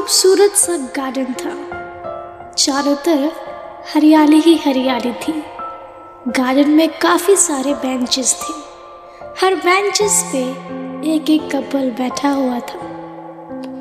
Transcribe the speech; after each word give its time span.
खूबसूरत 0.00 0.50
सा 0.50 0.76
गार्डन 0.76 1.24
था। 1.24 1.50
चारों 2.58 2.94
तरफ़ 2.96 3.34
हरियाली 3.94 4.40
ही 4.40 4.56
हरियाली 4.56 5.12
थी। 5.12 5.32
गार्डन 6.28 6.70
में 6.70 6.88
काफ़ी 6.88 7.36
सारे 7.36 7.74
बेंचेस 7.74 8.36
थे। 8.42 8.54
हर 9.46 9.54
बेंचेस 9.54 10.30
पे 10.32 10.38
एक 11.14 11.30
एक 11.30 11.56
कपल 11.56 11.90
बैठा 11.90 12.28
हुआ 12.30 12.58
था। 12.58 12.78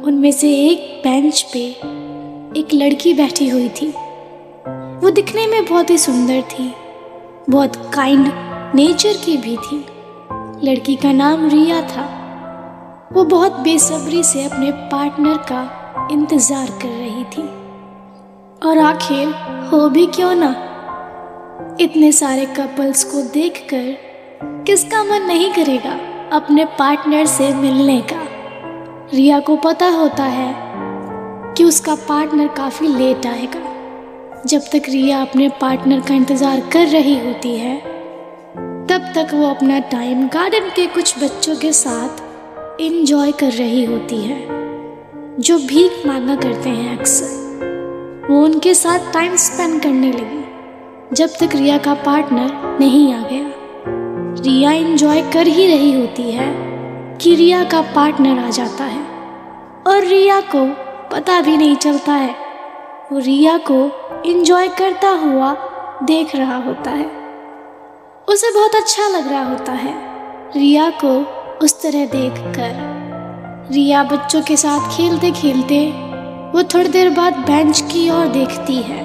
उनमें 0.05 0.31
से 0.31 0.49
एक 0.49 1.01
बेंच 1.07 1.41
पे 1.53 1.59
एक 2.59 2.67
लड़की 2.73 3.13
बैठी 3.13 3.49
हुई 3.49 3.69
थी। 3.69 3.87
वो 5.03 5.09
दिखने 5.09 5.47
में 5.47 5.65
बहुत 5.65 5.89
ही 5.89 5.97
सुंदर 5.97 6.41
थी। 6.41 6.73
बहुत 7.49 7.91
काइंड 7.93 8.31
नेचर 8.75 9.13
की 9.13 9.37
भी 9.37 9.57
थी। 9.57 9.85
लड़की 10.69 10.95
का 10.95 11.11
नाम 11.11 11.49
रिया 11.49 11.81
था। 11.81 12.15
वो 13.13 13.23
बहुत 13.23 13.51
बेसब्री 13.51 14.23
से 14.23 14.45
अपने 14.45 14.71
पार्टनर 14.71 15.37
का 15.37 15.75
इंतज़ार 16.11 16.67
कर 16.81 16.87
रही 16.89 17.23
थी। 17.23 17.41
और 18.61 18.77
आखिर 18.77 19.33
हो 19.71 19.89
भी 19.89 20.05
क्यों 20.05 20.33
ना? 20.35 20.49
इतने 21.81 22.11
सारे 22.11 22.45
कपल्स 22.45 23.03
को 23.03 23.21
देखकर 23.21 23.97
किसका 24.65 25.03
मन 25.03 25.21
नहीं 25.21 25.51
करेगा 25.53 25.91
अपने 26.33 26.65
पार्टनर 26.65 27.25
से 27.25 27.53
मिलने 27.53 27.99
का? 28.01 28.27
रिया 29.13 29.39
को 29.39 29.55
पता 29.55 29.89
होता 29.89 30.23
है 30.23 30.53
कि 31.57 31.63
उसका 31.63 31.95
पार्टनर 31.95 32.47
काफ़ी 32.47 32.87
लेट 32.87 33.25
आएगा। 33.25 34.43
जब 34.45 34.61
तक 34.61 34.89
रिया 34.89 35.21
अपने 35.21 35.49
पार्टनर 35.61 35.99
का 35.99 36.13
इंतज़ार 36.13 36.59
कर 36.73 36.87
रही 36.87 37.17
होती 37.19 37.55
है, 37.55 37.77
तब 38.87 39.11
तक 39.15 39.33
वो 39.33 39.49
अपना 39.49 39.79
टाइम 39.79 40.27
गार्डन 40.27 40.69
के 40.69 40.85
कुछ 40.87 41.23
बच्चों 41.23 41.55
के 41.55 41.71
साथ 41.73 42.81
इंजॉय 42.81 43.31
कर 43.31 43.51
रही 43.51 43.83
होती 43.85 44.21
है। 44.21 44.58
जो 45.39 45.57
भीख 45.57 46.05
मांगा 46.05 46.35
करते 46.35 46.69
हैं 46.69 46.97
अक्सर, 46.99 48.27
वो 48.29 48.43
उनके 48.43 48.73
साथ 48.73 49.13
टाइम 49.13 49.35
स्पेंड 49.35 49.81
करने 49.81 50.11
लगी, 50.11 50.43
जब 51.15 51.29
तक 51.29 51.55
रिया 51.55 51.77
का 51.77 51.93
पार्टनर 51.93 52.77
नहीं 52.79 53.13
आ 53.13 53.21
गया। 53.21 53.51
रिया 54.43 54.71
इंजॉय 54.71 55.21
कर 55.21 55.47
ही 55.47 55.67
रही 55.67 56.01
होती 56.01 56.31
है 56.31 56.47
कि 57.21 57.35
रिया 57.35 57.63
का 57.63 57.81
पार्टनर 57.81 58.39
आ 58.39 58.49
जाता 58.49 58.83
है। 58.83 59.05
और 59.87 60.03
रिया 60.03 60.41
को 60.55 60.65
पता 61.15 61.41
भी 61.41 61.57
नहीं 61.57 61.75
चलता 61.75 62.13
है, 62.13 62.35
वो 63.11 63.19
रिया 63.19 63.57
को 63.71 63.79
इंजॉय 64.25 64.67
करता 64.67 65.09
हुआ 65.09 65.55
देख 66.03 66.35
रहा 66.35 66.57
होता 66.57 66.91
है। 66.91 67.05
उसे 68.29 68.53
बहुत 68.53 68.75
अच्छा 68.75 69.07
लग 69.07 69.29
रहा 69.29 69.49
होता 69.49 69.71
है, 69.71 69.95
रिया 70.55 70.89
को 71.05 71.19
उस 71.65 71.81
तरह 71.81 72.05
देखकर। 72.05 72.88
रिया 73.71 74.03
बच्चों 74.03 74.41
के 74.41 74.57
साथ 74.57 74.97
खेलते 74.97 75.31
खेलते 75.31 75.85
वो 76.53 76.63
थोड़ी 76.63 76.89
देर 76.89 77.09
बाद 77.09 77.33
बेंच 77.37 77.81
की 77.81 78.09
ओर 78.09 78.27
देखती 78.27 78.75
है 78.75 79.03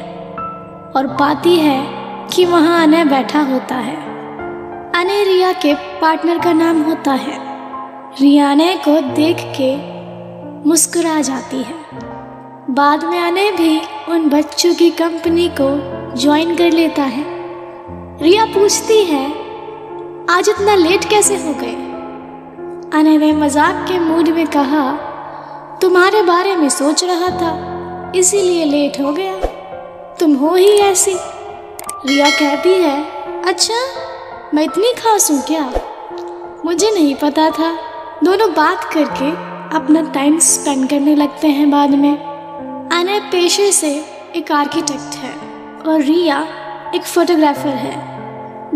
और 0.96 1.06
पाती 1.20 1.56
है 1.56 1.86
कि 2.32 2.44
वहाँ 2.44 2.82
अनय 2.82 3.04
बैठा 3.04 3.40
होता 3.40 3.74
है। 3.74 3.96
अनय 4.92 5.24
रिया 5.24 5.52
के 5.52 5.74
पार्टनर 5.74 6.38
का 6.38 6.52
नाम 6.52 6.82
होता 6.82 7.12
है। 7.12 7.38
रिया 8.20 8.50
अनय 8.50 8.74
को 8.88 9.00
देख 9.14 9.36
के 9.60 9.76
मुस्कुरा 10.68 11.20
जाती 11.20 11.62
है। 11.62 11.74
बाद 12.70 13.04
में 13.04 13.20
अनय 13.20 13.50
भी 13.50 13.80
उन 14.08 14.28
बच्चों 14.28 14.74
की 14.74 14.90
कंपनी 14.90 15.48
को 15.60 15.70
ज्वाइन 16.16 16.56
कर 16.56 16.72
लेता 16.72 17.02
है। 17.02 17.24
रिया 18.22 18.44
पूछती 18.44 19.04
है, 19.04 19.26
आज 20.30 20.48
इतना 20.48 20.74
लेट 20.74 21.04
कैसे 21.04 21.36
हो 21.36 21.54
गए? 21.54 21.93
अने 22.94 23.16
ने 23.18 23.32
मज़ाक 23.32 23.76
के 23.88 23.98
मूड 23.98 24.28
में 24.28 24.46
कहा, 24.46 24.82
तुम्हारे 25.82 26.20
बारे 26.22 26.54
में 26.56 26.68
सोच 26.68 27.02
रहा 27.04 27.28
था, 27.30 28.12
इसीलिए 28.16 28.64
लेट 28.64 29.00
हो 29.00 29.12
गया। 29.12 29.34
तुम 30.20 30.34
हो 30.34 30.54
ही 30.54 30.68
ऐसी। 30.80 31.14
रिया 32.06 32.28
कहती 32.30 32.74
है 32.74 33.42
अच्छा 33.42 33.80
मैं 34.54 34.64
इतनी 34.64 34.92
खास 34.92 35.30
हूँ 35.30 35.40
क्या? 35.42 35.64
मुझे 36.64 36.90
नहीं 36.90 37.14
पता 37.14 37.50
था। 37.50 37.72
दोनों 38.24 38.52
बात 38.52 38.84
करके 38.94 39.30
अपना 39.76 40.02
टाइम 40.12 40.38
स्पेंड 40.38 40.88
करने 40.90 41.14
लगते 41.14 41.48
हैं 41.48 41.70
बाद 41.70 41.90
में। 41.90 42.16
अनय 42.92 43.20
पेशे 43.32 43.70
से 43.72 43.94
एक 44.36 44.52
आर्किटेक्ट 44.52 45.16
है 45.16 45.34
और 45.82 46.00
रिया 46.02 46.40
एक 46.94 47.04
फोटोग्राफर 47.04 47.76
है। 47.84 47.96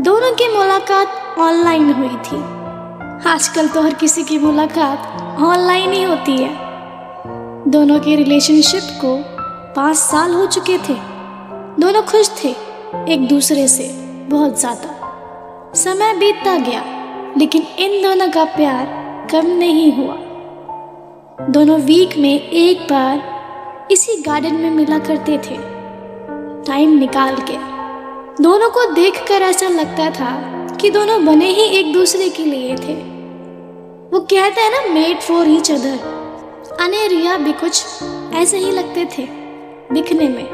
दोनों 0.03 0.33
की 0.33 0.49
मुलाकात 0.49 1.39
ऑनलाइन 1.39 1.93
हुई 1.93 2.17
थी। 2.25 2.58
आजकल 3.27 3.69
तो 3.69 3.81
हर 3.83 3.95
किसी 3.95 4.23
की 4.25 4.39
मुलाकात 4.39 5.41
ऑनलाइन 5.43 5.93
ही 5.93 6.03
होती 6.03 6.37
है। 6.37 6.51
दोनों 7.71 7.99
के 8.01 8.15
रिलेशनशिप 8.17 8.83
को 9.01 9.15
पाँच 9.77 9.97
साल 9.97 10.33
हो 10.33 10.47
चुके 10.47 10.77
थे। 10.79 10.95
दोनों 11.81 12.03
खुश 12.03 12.31
थे 12.45 12.55
एक 13.13 13.27
दूसरे 13.29 13.67
से 13.69 13.89
बहुत 14.31 14.59
ज़्यादा। 14.61 15.73
समय 15.75 16.15
बीतता 16.15 16.57
गया, 16.59 16.83
लेकिन 17.39 17.63
इन 17.79 18.03
दोनों 18.03 18.29
का 18.29 18.45
प्यार 18.45 18.87
कम 19.33 19.47
नहीं 19.47 19.93
हुआ। 19.93 20.17
दोनों 21.49 21.79
वीक 21.81 22.17
में 22.19 22.41
एक 22.41 22.83
बार 22.83 23.89
इसी 23.93 24.17
गार्डन 24.23 24.55
में 24.55 24.71
मिला 24.71 24.99
करते 24.99 25.39
थे। 25.39 25.57
टाइम 26.67 26.99
निकाल 26.99 27.37
के। 27.51 27.57
दोनों 28.43 28.71
को 28.71 28.91
देखकर 28.93 29.43
ऐसा 29.43 29.69
लगता 29.69 30.11
था 30.11 30.31
कि 30.81 30.91
दोनों 30.91 31.25
बने 31.25 31.49
ही 31.49 31.63
एक 31.63 31.93
दूसरे 31.93 32.29
के 32.29 32.45
लिए 32.45 32.77
थे। 32.77 32.95
वो 34.13 34.21
कहते 34.21 34.61
हैं 34.61 34.71
ना 34.71 34.95
मेड 34.95 35.21
फॉर 35.21 35.49
ईच 35.49 35.71
अदर 35.71 36.19
अने 36.81 37.09
रिया 37.09 37.37
भी 37.37 37.53
कुछ 37.53 37.85
ऐसे 38.35 38.59
ही 38.59 38.71
लगते 38.71 39.05
थे 39.05 39.23
दिखने 39.93 40.29
में। 40.29 40.49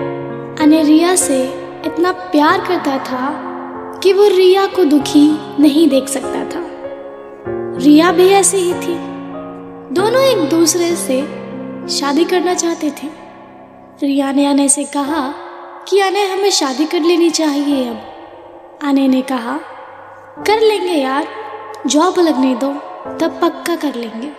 अने 0.60 0.82
रिया 0.82 1.16
से 1.16 1.42
इतना 1.86 2.12
प्यार 2.12 2.60
करता 2.60 2.98
था 2.98 3.30
कि 4.02 4.12
वो 4.12 4.28
रिया 4.28 4.66
को 4.66 4.84
दुखी 4.84 5.38
नहीं 5.62 5.88
देख 5.88 6.08
सकता 6.08 6.44
था। 6.44 6.66
रिया 7.78 8.12
भी 8.12 8.28
ऐसी 8.28 8.56
ही 8.56 8.74
थी। 8.74 8.94
दोनों 9.94 10.22
एक 10.22 10.38
दूसरे 10.38 10.96
से 10.96 11.22
शादी 11.88 12.24
करना 12.24 12.54
चाहते 12.54 12.90
थे। 12.90 13.08
रिया 14.02 14.32
ने 14.32 14.46
अने 14.46 14.68
से 14.68 14.84
कहा 14.84 15.34
कि 15.88 16.00
अने, 16.00 16.26
हमें 16.26 16.50
शादी 16.50 16.84
कर 16.84 17.00
लेनी 17.00 17.30
चाहिए 17.30 17.88
अब। 17.88 18.02
अने 18.82 19.08
ने 19.08 19.22
कहा 19.22 19.60
कर 20.38 20.60
लेंगे 20.60 20.92
यार। 20.92 21.26
जॉब 21.86 22.18
लगने 22.18 22.54
दो, 22.54 22.68
तब 23.18 23.38
पक्का 23.42 23.76
कर 23.76 23.94
लेंगे। 23.94 24.32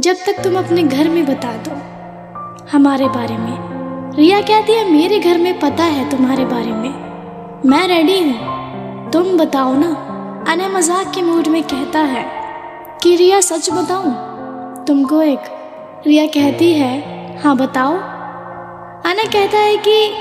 जब 0.00 0.16
तक 0.26 0.42
तुम 0.44 0.58
अपने 0.58 0.82
घर 0.82 1.08
में 1.08 1.26
बता 1.26 1.52
दो। 1.52 1.76
हमारे 2.72 3.08
बारे 3.08 3.36
में। 3.36 4.14
रिया 4.16 4.40
कहती 4.40 4.72
है, 4.72 4.90
मेरे 4.92 5.18
घर 5.18 5.38
में 5.38 5.60
पता 5.60 5.84
है 5.84 6.10
तुम्हारे 6.10 6.44
बारे 6.44 6.72
में। 6.72 6.90
मैं 7.66 7.86
रेडी 7.88 8.18
हूँ। 8.20 9.10
तुम 9.10 9.38
बताओ 9.38 9.74
ना। 9.74 9.88
अने 10.48 10.68
मज़ाक 10.68 11.12
के 11.14 11.22
मूड 11.22 11.46
में 11.46 11.62
कहता 11.62 11.98
है 11.98 12.24
कि 13.02 13.16
रिया 13.16 13.40
सच 13.40 13.70
बताऊँ? 13.70 14.12
तुमको 14.86 15.22
एक 15.22 15.40
रिया 16.06 16.26
कहती 16.26 16.72
है 16.72 17.38
हाँ 17.38 17.56
बताओ। 17.56 17.94
अने 19.10 19.24
कहता 19.24 19.58
है 19.58 19.76
कि 19.88 20.12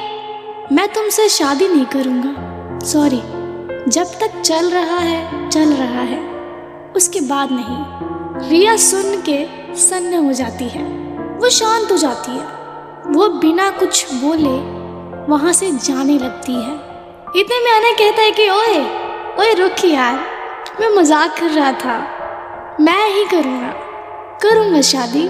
मैं 0.76 0.88
तुमसे 0.88 1.30
शादी 1.30 1.68
नहीं 1.68 1.86
करूँगा। 1.86 2.80
सॉरी 2.80 3.22
जब 3.88 4.04
तक 4.04 4.42
चल 4.42 4.70
रहा 4.70 4.98
है, 4.98 5.50
चल 5.50 5.74
रहा 5.74 6.02
है। 6.02 6.20
उसके 6.96 7.22
बाद 7.22 7.50
नहीं। 7.52 8.10
रिया 8.50 8.76
सुन 8.76 9.24
के 9.30 9.46
सन्न 9.76 10.26
हो 10.26 10.34
जाती 10.34 10.70
है। 10.70 10.84
वो 11.38 11.50
शांत 11.50 11.92
हो 11.92 11.98
जाती 11.98 12.32
है। 12.32 12.44
वो 13.08 13.30
बिना 13.30 13.70
कुछ 13.70 14.14
बोले 14.14 14.80
वहाँ 15.32 15.54
से 15.54 15.72
जाने 15.72 16.18
लगती 16.18 16.54
है। 16.54 16.76
इतने 17.36 17.60
में 17.60 17.72
आना 17.72 17.92
कहता 17.92 18.22
है 18.22 18.32
कि, 18.32 18.50
ओए 18.50 18.80
ओए, 19.40 19.54
रुक 19.54 19.86
यार। 19.86 20.20
मैं 20.82 20.90
मज़ाक 20.90 21.40
कर 21.40 21.50
रहा 21.50 21.72
था। 21.72 21.98
मैं 22.82 23.10
ही 23.10 23.26
करूँगा। 23.26 23.74
करूँगा 24.42 24.82
शादी। 24.82 25.30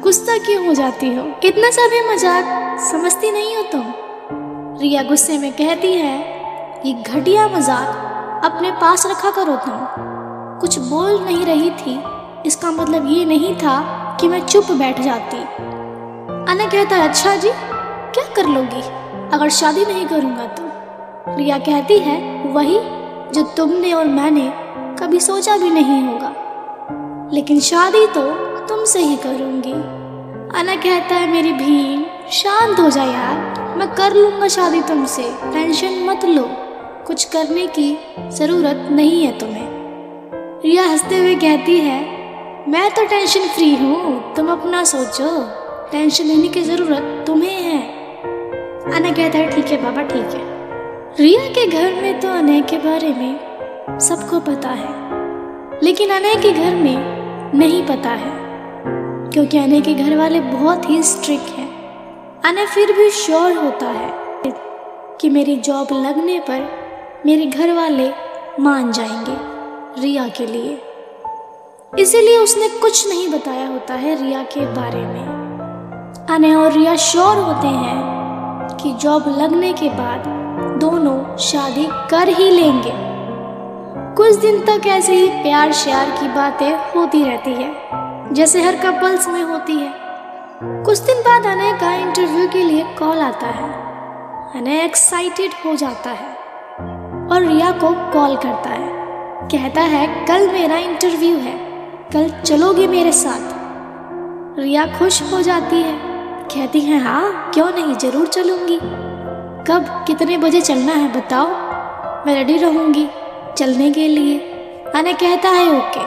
गुस्सा 0.00 0.38
क्यों 0.38 0.66
हो 0.66 0.74
जाती 0.74 1.14
हो? 1.14 1.32
इतना 1.44 1.70
सा 1.70 1.88
भी 1.88 2.14
मज़ाक 2.14 2.76
समझती 2.80 3.30
नहीं 3.30 3.56
हो 3.56 3.62
तुम? 3.62 3.80
तो। 3.80 4.80
रिया 4.80 5.02
गुस्से 5.02 5.38
में 5.38 5.52
कहती 5.52 5.92
है 5.92 6.35
ये 6.84 6.92
घटिया 6.92 7.48
मज़ाक 7.48 8.42
अपने 8.44 8.70
पास 8.70 9.06
रखा 9.06 9.30
करो 9.30 9.56
तुम। 9.56 9.78
कुछ 10.60 10.78
बोल 10.78 11.20
नहीं 11.20 11.44
रही 11.46 11.70
थी। 11.70 12.04
इसका 12.46 12.70
मतलब 12.70 13.06
ये 13.06 13.24
नहीं 13.24 13.54
था 13.54 13.78
कि 14.20 14.28
मैं 14.28 14.40
चुप 14.46 14.70
बैठ 14.70 15.00
जाती। 15.00 15.36
अना 16.52 16.66
कहता 16.66 16.96
है 16.96 17.08
अच्छा 17.08 17.36
जी, 17.36 17.50
क्या 18.14 18.24
कर 18.36 18.46
लोगी? 18.46 18.82
अगर 19.36 19.48
शादी 19.48 19.84
नहीं 19.84 20.06
करूँगा 20.06 20.46
तो? 20.46 20.62
रिया 21.36 21.58
कहती 21.58 21.98
है, 21.98 22.42
वही 22.52 22.78
जो 23.32 23.42
तुमने 23.42 23.92
और 23.92 24.04
मैंने 24.04 24.52
कभी 25.00 25.20
सोचा 25.20 25.56
भी 25.56 25.70
नहीं 25.70 26.08
होगा। 26.08 26.32
लेकिन 27.32 27.60
शादी 27.60 28.06
तो 28.06 28.30
तुमसे 28.66 28.98
ही 28.98 29.16
करूँगी। 29.16 29.72
अना 30.60 30.76
कहता 30.76 31.14
है, 31.14 31.32
मेरी 31.32 31.52
भीड़ 31.52 32.30
शांत 32.30 32.80
हो 32.80 32.90
जाए 32.90 33.12
यार। 33.12 33.74
मैं 33.76 33.94
कर 33.94 34.14
लूँगा 34.14 34.48
शादी 34.48 34.82
तुमसे। 34.82 35.22
टेंशन 35.52 36.04
मत 36.10 36.24
लो। 36.24 36.48
कुछ 37.06 37.24
करने 37.24 37.66
की 37.66 37.96
ज़रूरत 38.30 38.88
नहीं 38.90 39.22
है 39.22 39.38
तुम्हें। 39.38 40.60
रिया 40.62 40.84
हँसते 40.84 41.16
हुए 41.16 41.34
कहती 41.34 41.76
है, 41.78 41.98
मैं 42.68 42.90
तो 42.90 43.04
टेंशन 43.04 43.46
फ्री 43.48 43.74
हूँ, 43.74 44.34
तुम 44.34 44.50
अपना 44.52 44.82
सोचो। 44.84 45.28
टेंशन 45.92 46.24
लेने 46.24 46.48
की 46.48 46.60
ज़रूरत 46.60 47.24
तुम्हें 47.26 47.60
है। 47.62 47.78
अनय 48.92 49.12
कहता 49.12 49.38
है, 49.38 49.50
ठीक 49.50 49.66
है 49.66 49.82
बाबा, 49.82 50.02
ठीक 50.02 50.34
है। 50.34 50.40
रिया 51.18 51.46
के 51.48 51.66
घर 51.66 52.02
में 52.02 52.18
तो 52.20 52.28
अनय 52.28 52.60
के 52.60 52.78
बारे 52.78 53.08
में 53.08 53.98
सबको 54.00 54.40
पता 54.40 54.70
है, 54.70 55.80
लेकिन 55.82 56.10
अनय 56.10 56.34
के 56.34 56.52
घर 56.52 56.74
में 56.74 57.52
नहीं 57.54 57.82
पता 57.86 58.10
है, 58.14 58.32
क्योंकि 59.32 59.58
अनय 59.58 59.80
के 59.80 59.94
घर 59.94 60.16
वाले 60.16 60.40
बहुत 60.40 60.88
ही 60.90 61.02
स्ट्रिक्ट 61.02 61.50
हैं। 61.50 61.68
अनय 62.44 62.66
फिर 62.66 62.92
भी 62.92 63.08
श्योर 63.10 63.52
होता 63.54 63.90
है 63.90 64.10
कि 65.20 65.30
मेरी 65.30 65.56
जॉब 65.60 65.92
लगने 65.92 66.38
पर 66.40 66.84
मेरे 67.26 67.46
घर 67.46 67.72
वाले 67.72 68.10
मान 68.60 68.92
जाएँगे 68.92 69.36
रिया 70.02 70.28
के 70.28 70.46
लिए। 70.46 70.82
इसीलिए 71.98 72.38
उसने 72.38 72.68
कुछ 72.68 73.08
नहीं 73.08 73.28
बताया 73.28 73.68
होता 73.68 73.94
है 73.94 74.24
रिया 74.24 74.42
के 74.42 74.60
बारे 74.60 75.00
में। 75.00 76.26
अने 76.30 76.54
और 76.54 76.72
रिया 76.72 76.96
श्योर 76.96 77.36
होते 77.36 77.66
हैं 77.66 78.02
कि 78.76 78.92
जॉब 78.92 79.24
लगने 79.38 79.72
के 79.72 79.88
बाद 79.88 80.24
दोनों 80.80 81.36
शादी 81.36 81.88
कर 82.10 82.28
ही 82.28 82.50
लेंगे। 82.50 82.92
कुछ 84.14 84.34
दिन 84.34 84.60
तक 84.60 84.86
ऐसे 84.86 85.14
ही 85.14 85.28
प्यार 85.28 85.72
श्यार 85.72 86.10
की 86.10 86.28
बातें 86.28 86.70
होती 86.70 87.24
रहती 87.24 87.52
है, 87.52 87.74
जैसे 88.34 88.62
हर 88.62 88.76
कपल्स 88.76 89.28
में 89.28 89.42
होती 89.42 89.72
है। 89.72 89.94
कुछ 90.62 90.98
दिन 90.98 91.20
बाद 91.20 91.46
अनय 91.46 91.72
का 91.72 91.94
इंटरव्यू 91.94 92.48
के 92.48 92.62
लिए 92.62 92.82
कॉल 92.98 93.18
आता 93.18 93.46
है 93.46 93.72
अनय 94.60 94.84
एक्साइटेड 94.84 95.50
हो 95.66 95.74
जाता 95.74 96.10
है। 96.10 96.35
और 97.32 97.42
रिया 97.42 97.70
को 97.70 98.12
कॉल 98.12 98.36
करता 98.36 98.70
है। 98.70 98.88
कहता 99.48 99.80
है, 99.80 100.26
कल 100.26 100.48
मेरा 100.52 100.76
इंटरव्यू 100.76 101.36
है। 101.36 101.58
कल 102.12 102.28
चलोगे 102.28 102.86
मेरे 102.86 103.12
साथ? 103.12 103.56
रिया 104.58 104.86
खुश 104.86 105.32
हो 105.32 105.42
जाती 105.42 105.76
है। 105.76 105.98
कहती 106.44 106.80
है 106.80 106.98
हाँ 106.98 107.50
क्यों 107.54 107.70
नहीं? 107.70 107.94
ज़रूर 107.94 108.26
चलूँगी। 108.26 108.76
कब? 109.68 110.04
कितने 110.06 110.38
बजे 110.38 110.60
चलना 110.60 110.92
है, 110.92 111.12
बताओ? 111.12 111.46
मैं 112.26 112.34
रेडी 112.34 112.56
रहूँगी 112.56 113.08
चलने 113.58 113.90
के 113.90 114.08
लिए। 114.08 114.38
अने 114.94 115.12
कहता 115.12 115.48
है, 115.48 115.78
ओके। 115.78 116.00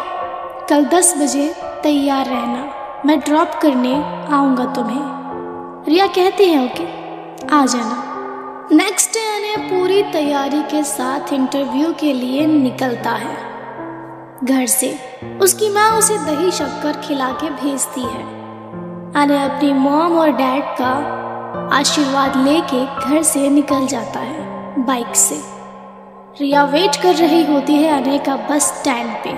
कल 0.68 0.86
दस 0.86 1.14
बजे 1.18 1.56
तैयार 1.84 2.26
रहना। 2.26 2.74
मैं 3.06 3.20
ड्रॉप 3.20 3.52
करने 3.62 3.94
आऊँगा 4.32 4.66
तुम्हें। 4.66 5.20
रिया 5.88 6.08
कहती 6.08 6.46
है, 6.46 6.66
ओके, 6.66 6.84
आ 7.56 7.66
जाना। 7.66 8.09
नेक्स्ट 8.72 9.10
डे 9.10 9.20
अने 9.20 9.70
पूरी 9.70 10.04
तैयारी 10.04 10.62
के 10.62 10.84
साथ 10.84 11.34
इंटरव्यू 11.34 11.94
के 11.94 12.14
लिए 12.14 12.46
निकलता 12.46 13.10
है। 13.10 13.36
घर 14.44 14.66
से। 14.66 15.00
उसकी 15.42 15.70
माँ 15.70 15.92
उसे 15.98 16.18
दही 16.18 16.52
शक्कर 16.52 17.02
खिला 17.04 17.30
के 17.30 17.50
भेजती 17.50 18.02
है। 18.02 18.24
अने 19.16 19.44
अपनी 19.44 19.74
मॉम 19.74 20.20
और 20.20 20.32
डैड 20.32 20.64
का 20.64 20.92
आशीर्वाद 21.74 22.38
लेके 22.38 22.86
घर 22.86 23.24
से 23.24 23.50
निकल 23.50 23.88
जाता 23.88 24.20
है 24.20 24.42
बाइक 24.86 25.16
से। 25.16 25.42
रिया 26.42 26.64
वेट 26.64 26.96
कर 26.96 27.16
रही 27.16 27.54
होती 27.54 27.76
है 27.76 28.04
अने 28.04 28.18
का 28.18 28.36
बस 28.36 28.64
स्टैंड 28.64 29.14
पे। 29.24 29.30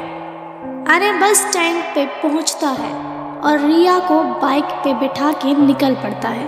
अने 0.93 1.13
बस 1.13 1.47
स्टैंड 1.49 1.83
पे 1.83 2.05
पहुँचता 2.05 2.67
है 2.67 2.93
और 3.41 3.59
रिया 3.59 3.99
को 3.99 4.23
बाइक 4.23 4.65
पे 4.65 4.93
बिठा 4.93 5.31
के 5.31 5.53
निकल 5.53 5.95
पड़ता 5.95 6.29
है। 6.29 6.45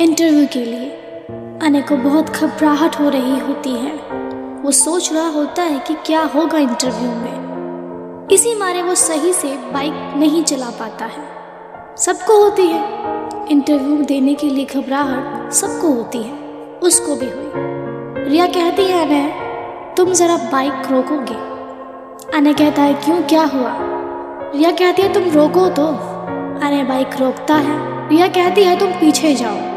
इंटरव्यू 0.00 0.46
के 0.46 0.64
लिए। 0.64 0.98
अने 1.62 1.82
को 1.82 1.96
बहुत 1.96 2.30
घबराहट 2.30 3.00
हो 3.00 3.08
रही 3.08 3.38
होती 3.38 3.70
है। 3.70 3.92
वो 4.62 4.70
सोच 4.70 5.12
रहा 5.12 5.28
होता 5.28 5.62
है 5.62 5.78
कि 5.78 5.94
क्या 5.94 6.22
होगा 6.22 6.58
इंटरव्यू 6.58 7.10
में। 7.10 7.42
इसी 8.32 8.54
मारे 8.54 8.82
वो 8.82 8.94
सही 8.94 9.32
से 9.32 9.48
बाइक 9.48 10.12
नहीं 10.16 10.44
चला 10.44 10.66
पाता 10.66 11.04
है। 11.04 11.28
सबको 11.96 12.44
होती 12.44 12.66
है। 12.66 12.84
इंटरव्यू 13.50 14.04
देने 14.04 14.34
के 14.34 14.50
लिए 14.50 14.64
घबराहट 14.64 15.52
सबको 15.52 15.88
होती 15.88 16.22
है। 16.22 16.32
उसको 16.82 17.16
भी 17.16 17.26
हुई। 17.26 17.52
रिया 18.24 18.46
कहती 18.46 18.84
है, 18.84 19.04
अनय, 19.04 19.34
तुम 19.96 20.12
ज़रा 20.12 20.36
बाइक 20.36 20.82
रोकोगे। 20.90 21.52
अनय 22.38 22.52
कहता 22.52 22.82
है, 22.82 22.94
क्यों? 22.94 23.22
क्या 23.22 23.42
हुआ? 23.42 23.76
रिया 24.54 24.70
कहती 24.70 25.02
है, 25.02 25.12
तुम 25.12 25.22
रोको 25.22 25.68
तो। 25.68 25.86
अनय 26.66 26.84
बाइक 26.84 27.10
रोकता 27.20 27.54
है। 27.54 28.08
रिया 28.08 28.28
कहती 28.28 28.64
है, 28.64 28.78
तुम 28.78 28.88
पीछे 28.88 29.34
जाओ। 29.34 29.71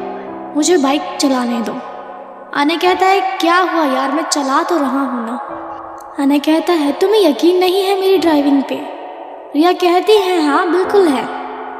मुझे 0.55 0.77
बाइक 0.77 1.01
चलाने 1.21 1.59
दो। 1.61 1.71
अनय 2.53 2.77
कहता 2.77 3.05
है, 3.05 3.37
क्या 3.37 3.57
हुआ 3.59 3.83
यार? 3.85 4.11
मैं 4.11 4.23
चला 4.23 4.61
तो 4.63 4.77
रहा 4.77 5.01
हूँ 5.01 5.25
ना। 5.25 5.35
अनय 6.19 6.39
कहता 6.39 6.73
है, 6.73 6.91
तुम्हें 6.91 7.21
यकीन 7.21 7.57
नहीं 7.57 7.81
है 7.81 7.99
मेरी 8.01 8.17
ड्राइविंग 8.17 8.61
पे? 8.63 8.75
रिया 9.55 9.71
कहती 9.73 10.17
है 10.17 10.41
हाँ 10.41 10.71
बिल्कुल 10.71 11.07
है 11.07 11.23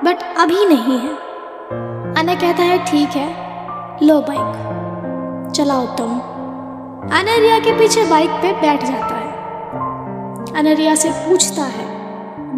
बट 0.04 0.24
अभी 0.38 0.66
नहीं 0.66 0.98
है। 1.00 1.14
अना 2.20 2.36
कहता 2.36 2.64
है, 2.64 2.78
ठीक 2.86 3.10
है, 3.10 3.28
लो 4.04 4.20
बाइक, 4.22 5.52
चलाओ 5.52 5.86
तुम। 5.96 6.20
अनरिया 7.12 7.60
के 7.60 7.80
पीछे 7.80 8.04
बाइक 8.06 8.30
पे 8.42 8.52
बैठ 8.54 8.84
जाता 8.84 9.16
है। 9.16 10.54
अनरिया 10.56 10.96
से 10.96 11.10
पूछता 11.10 11.64
है 11.64 11.88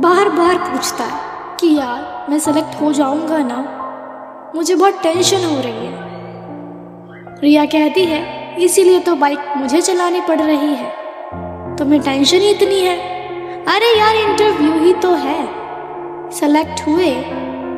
बार 0.02 0.30
बार 0.30 0.58
पूछता 0.58 1.04
है 1.04 1.20
कि 1.60 1.76
यार, 1.76 2.26
मैं 2.30 2.40
सेलेक्ट 2.40 2.82
हो 2.82 2.92
जाऊँगा 2.94 3.38
ना? 3.38 3.66
मुझे 4.56 4.76
बहुत 4.76 5.02
टेंशन 5.04 5.46
हो 5.46 5.62
रही 5.62 5.86
है। 5.86 5.97
रिया 7.44 7.66
कहती 7.66 8.04
है, 8.06 8.20
इसीलिए 8.60 9.00
तो 9.00 9.16
बाइक 9.16 9.40
मुझे 9.58 9.82
चलानी 9.82 10.22
पड़ 10.22 10.40
रही 10.42 10.74
है। 10.76 10.90
तुम्हें 11.78 12.02
टेंशन 12.02 12.38
ही 12.38 12.50
इतनी 12.50 12.80
है? 12.80 12.96
अरे 13.66 13.98
यार 13.98 14.16
इंटरव्यू 14.16 14.72
ही 14.74 14.94
तो 14.94 15.14
है। 15.16 16.32
सेलेक्ट 16.32 16.82
हुए 16.88 17.12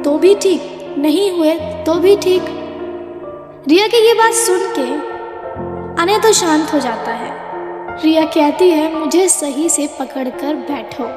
तो 0.03 0.17
भी 0.17 0.33
ठीक, 0.35 0.95
नहीं 0.97 1.29
हुए 1.31 1.53
तो 1.85 1.93
भी 1.95 2.15
ठीक। 2.17 2.45
रिया 3.67 3.87
की 3.87 4.05
ये 4.07 4.13
बात 4.13 4.33
सुन 4.33 4.59
के 4.77 4.87
अने 6.01 6.17
तो 6.19 6.31
शांत 6.33 6.73
हो 6.73 6.79
जाता 6.79 7.11
है। 7.11 7.31
रिया 8.03 8.25
कहती 8.25 8.69
है, 8.69 8.93
मुझे 8.95 9.27
सही 9.29 9.69
से 9.69 9.87
पकड़कर 9.99 10.55
बैठो। 10.69 11.09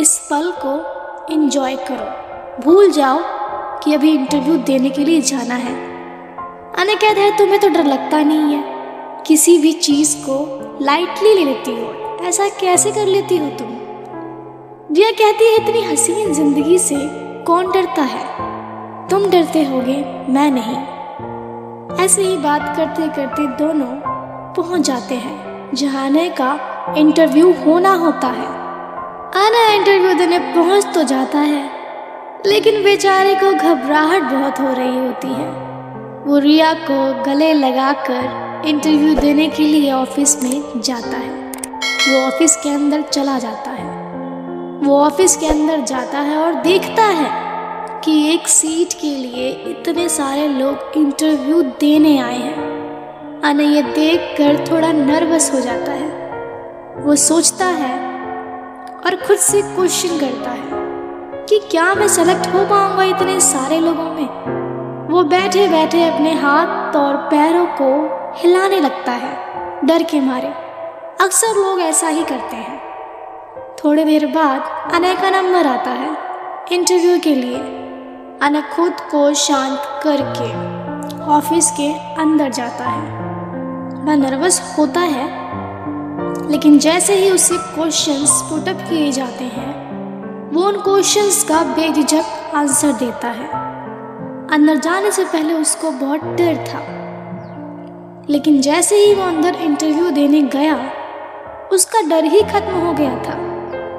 इस 0.00 0.18
पल 0.30 0.52
को 0.56 1.34
एंजॉय 1.34 1.76
करो। 1.88 2.62
भूल 2.64 2.90
जाओ 2.90 3.20
कि 3.84 3.94
अभी 3.94 4.10
इंटरव्यू 4.10 4.56
देने 4.56 4.90
के 4.90 5.04
लिए 5.04 5.20
जाना 5.20 5.54
है। 5.54 5.99
अने 6.78 6.94
कहता 6.94 7.20
है 7.20 7.36
तुम्हें 7.38 7.60
तो 7.60 7.68
डर 7.68 7.84
लगता 7.84 8.22
नहीं 8.22 8.54
है। 8.54 9.22
किसी 9.26 9.58
भी 9.58 9.72
चीज़ 9.72 10.16
को 10.18 10.36
लाइटली 10.82 11.34
ले 11.34 11.44
लेती 11.44 11.70
हो। 11.70 12.18
ऐसा 12.24 12.48
कैसे 12.48 12.92
कर 12.92 13.06
लेती 13.06 13.36
हो 13.36 13.48
तुम? 13.48 13.76
रिया 14.92 15.10
कहती 15.10 15.44
है, 15.44 15.54
इतनी 15.56 15.82
हसीन 15.82 16.32
ज़िंदगी 16.32 16.78
से 16.78 16.96
कौन 17.44 17.70
डरता 17.72 18.02
है? 18.02 18.24
तुम 19.08 19.30
डरते 19.30 19.64
होगे, 19.64 19.96
मैं 20.28 20.50
नहीं। 20.50 22.04
ऐसे 22.04 22.22
ही 22.22 22.36
बात 22.36 22.76
करते 22.76 23.08
करते 23.08 23.46
दोनों 23.56 23.92
पहुँच 24.54 24.80
जाते 24.80 25.14
हैं 25.14 25.70
जहाने 25.74 26.28
का 26.30 26.58
इंटरव्यू 26.96 27.52
होना 27.54 27.94
होता 27.94 28.28
है। 28.28 28.46
आना 29.36 29.66
इंटरव्यू 29.72 30.14
देने 30.14 30.38
पहुँच 30.54 30.94
तो 30.94 31.02
जाता 31.02 31.38
है, 31.38 31.70
लेकिन 32.46 32.82
बेचारे 32.84 33.34
को 33.34 33.52
घबराहट 33.52 34.22
बहुत 34.22 34.60
हो 34.60 34.72
रही 34.72 34.98
होती 34.98 35.28
है। 35.28 35.59
वो 36.26 36.38
रिया 36.38 36.72
को 36.74 37.24
गले 37.24 37.52
लगाकर 37.52 38.62
इंटरव्यू 38.66 39.14
देने 39.14 39.48
के 39.48 39.62
लिए 39.62 39.92
ऑफ़िस 39.92 40.42
में 40.42 40.80
जाता 40.80 41.16
है। 41.16 41.52
वो 42.08 42.26
ऑफ़िस 42.26 42.56
के 42.56 42.68
अंदर 42.68 43.02
चला 43.02 43.38
जाता 43.38 43.70
है। 43.70 43.86
वो 44.80 45.00
ऑफ़िस 45.00 45.36
के 45.36 45.46
अंदर 45.46 45.80
जाता 45.80 46.18
है 46.18 46.36
और 46.36 46.54
देखता 46.54 47.02
है 47.02 47.30
कि 48.00 48.34
एक 48.34 48.48
सीट 48.48 48.92
के 48.92 49.14
लिए 49.16 49.50
इतने 49.50 50.08
सारे 50.08 50.48
लोग 50.48 50.92
इंटरव्यू 50.96 51.62
देने 51.62 52.18
आए 52.18 52.38
हैं। 52.38 53.40
अने 53.44 53.64
ये 53.64 53.82
देख 53.82 54.20
कर 54.38 54.64
थोड़ा 54.72 54.92
नर्वस 54.92 55.54
हो 55.54 55.60
जाता 55.60 55.92
है। 55.92 56.08
वो 57.04 57.16
सोचता 57.16 57.66
है 57.66 57.98
और 59.06 59.16
खुद 59.16 59.36
से 59.36 59.62
क्वेश्चन 59.62 60.18
करता 60.18 60.50
है 60.50 60.70
कि 61.46 61.58
क्या 61.70 61.94
मैं 61.94 62.08
सेलेक्ट 62.08 62.46
हो 62.46 62.64
पाऊँगा 62.64 63.04
इतने 63.04 63.40
सारे 63.40 63.80
लोगों 63.80 64.10
में? 64.14 64.49
वो 65.10 65.22
बैठे 65.22 65.66
बैठे 65.68 66.02
अपने 66.04 66.32
हाथ 66.32 66.96
और 66.96 67.16
पैरों 67.16 67.64
को 67.80 67.86
हिलाने 68.36 68.80
लगता 68.80 69.12
है, 69.12 69.32
डर 69.84 70.02
के 70.02 70.20
मारे। 70.20 70.48
अक्सर 71.24 71.56
लोग 71.56 71.80
ऐसा 71.80 72.08
ही 72.08 72.24
करते 72.24 72.56
हैं। 72.56 72.78
थोड़ी 73.76 74.04
देर 74.04 74.26
बाद 74.26 74.92
अनय 74.94 75.14
का 75.14 75.30
नंबर 75.30 75.66
आता 75.66 75.90
है, 75.90 76.10
इंटरव्यू 76.72 77.18
के 77.18 77.34
लिए। 77.34 77.58
अना 78.42 78.60
खुद 78.60 79.00
को 79.00 79.32
शांत 79.34 79.82
करके 80.02 80.50
ऑफ़िस 81.32 81.70
के 81.70 81.92
अंदर 82.20 82.50
जाता 82.50 82.84
है। 82.84 83.02
वह 84.04 84.16
नर्वस 84.16 84.74
होता 84.78 85.00
है, 85.00 85.26
लेकिन 86.50 86.78
जैसे 86.78 87.14
ही 87.14 87.30
उसे 87.30 87.56
क्वेश्चंस 87.56 88.40
पुटअप 88.42 88.88
किए 88.88 89.10
जाते 89.12 89.44
हैं, 89.44 89.72
वो 90.52 90.62
उन 90.62 90.80
क्वेश्चंस 90.80 91.44
का 91.44 91.62
बेझिझक 91.62 92.54
आंसर 92.54 92.92
देता 92.92 93.28
है। 93.28 93.59
अंदर 94.52 94.76
जाने 94.76 95.10
से 95.10 95.24
पहले 95.24 95.54
उसको 95.54 95.90
बहुत 95.90 96.20
डर 96.24 96.56
था। 96.56 96.78
लेकिन 98.30 98.60
जैसे 98.60 98.96
ही 98.96 99.14
वो 99.14 99.22
अंदर 99.22 99.54
इंटरव्यू 99.54 100.10
देने 100.10 100.42
गया, 100.42 100.92
उसका 101.72 102.02
डर 102.02 102.24
ही 102.24 102.40
खत्म 102.40 102.72
हो 102.72 102.92
गया 102.92 103.10
था। 103.10 103.32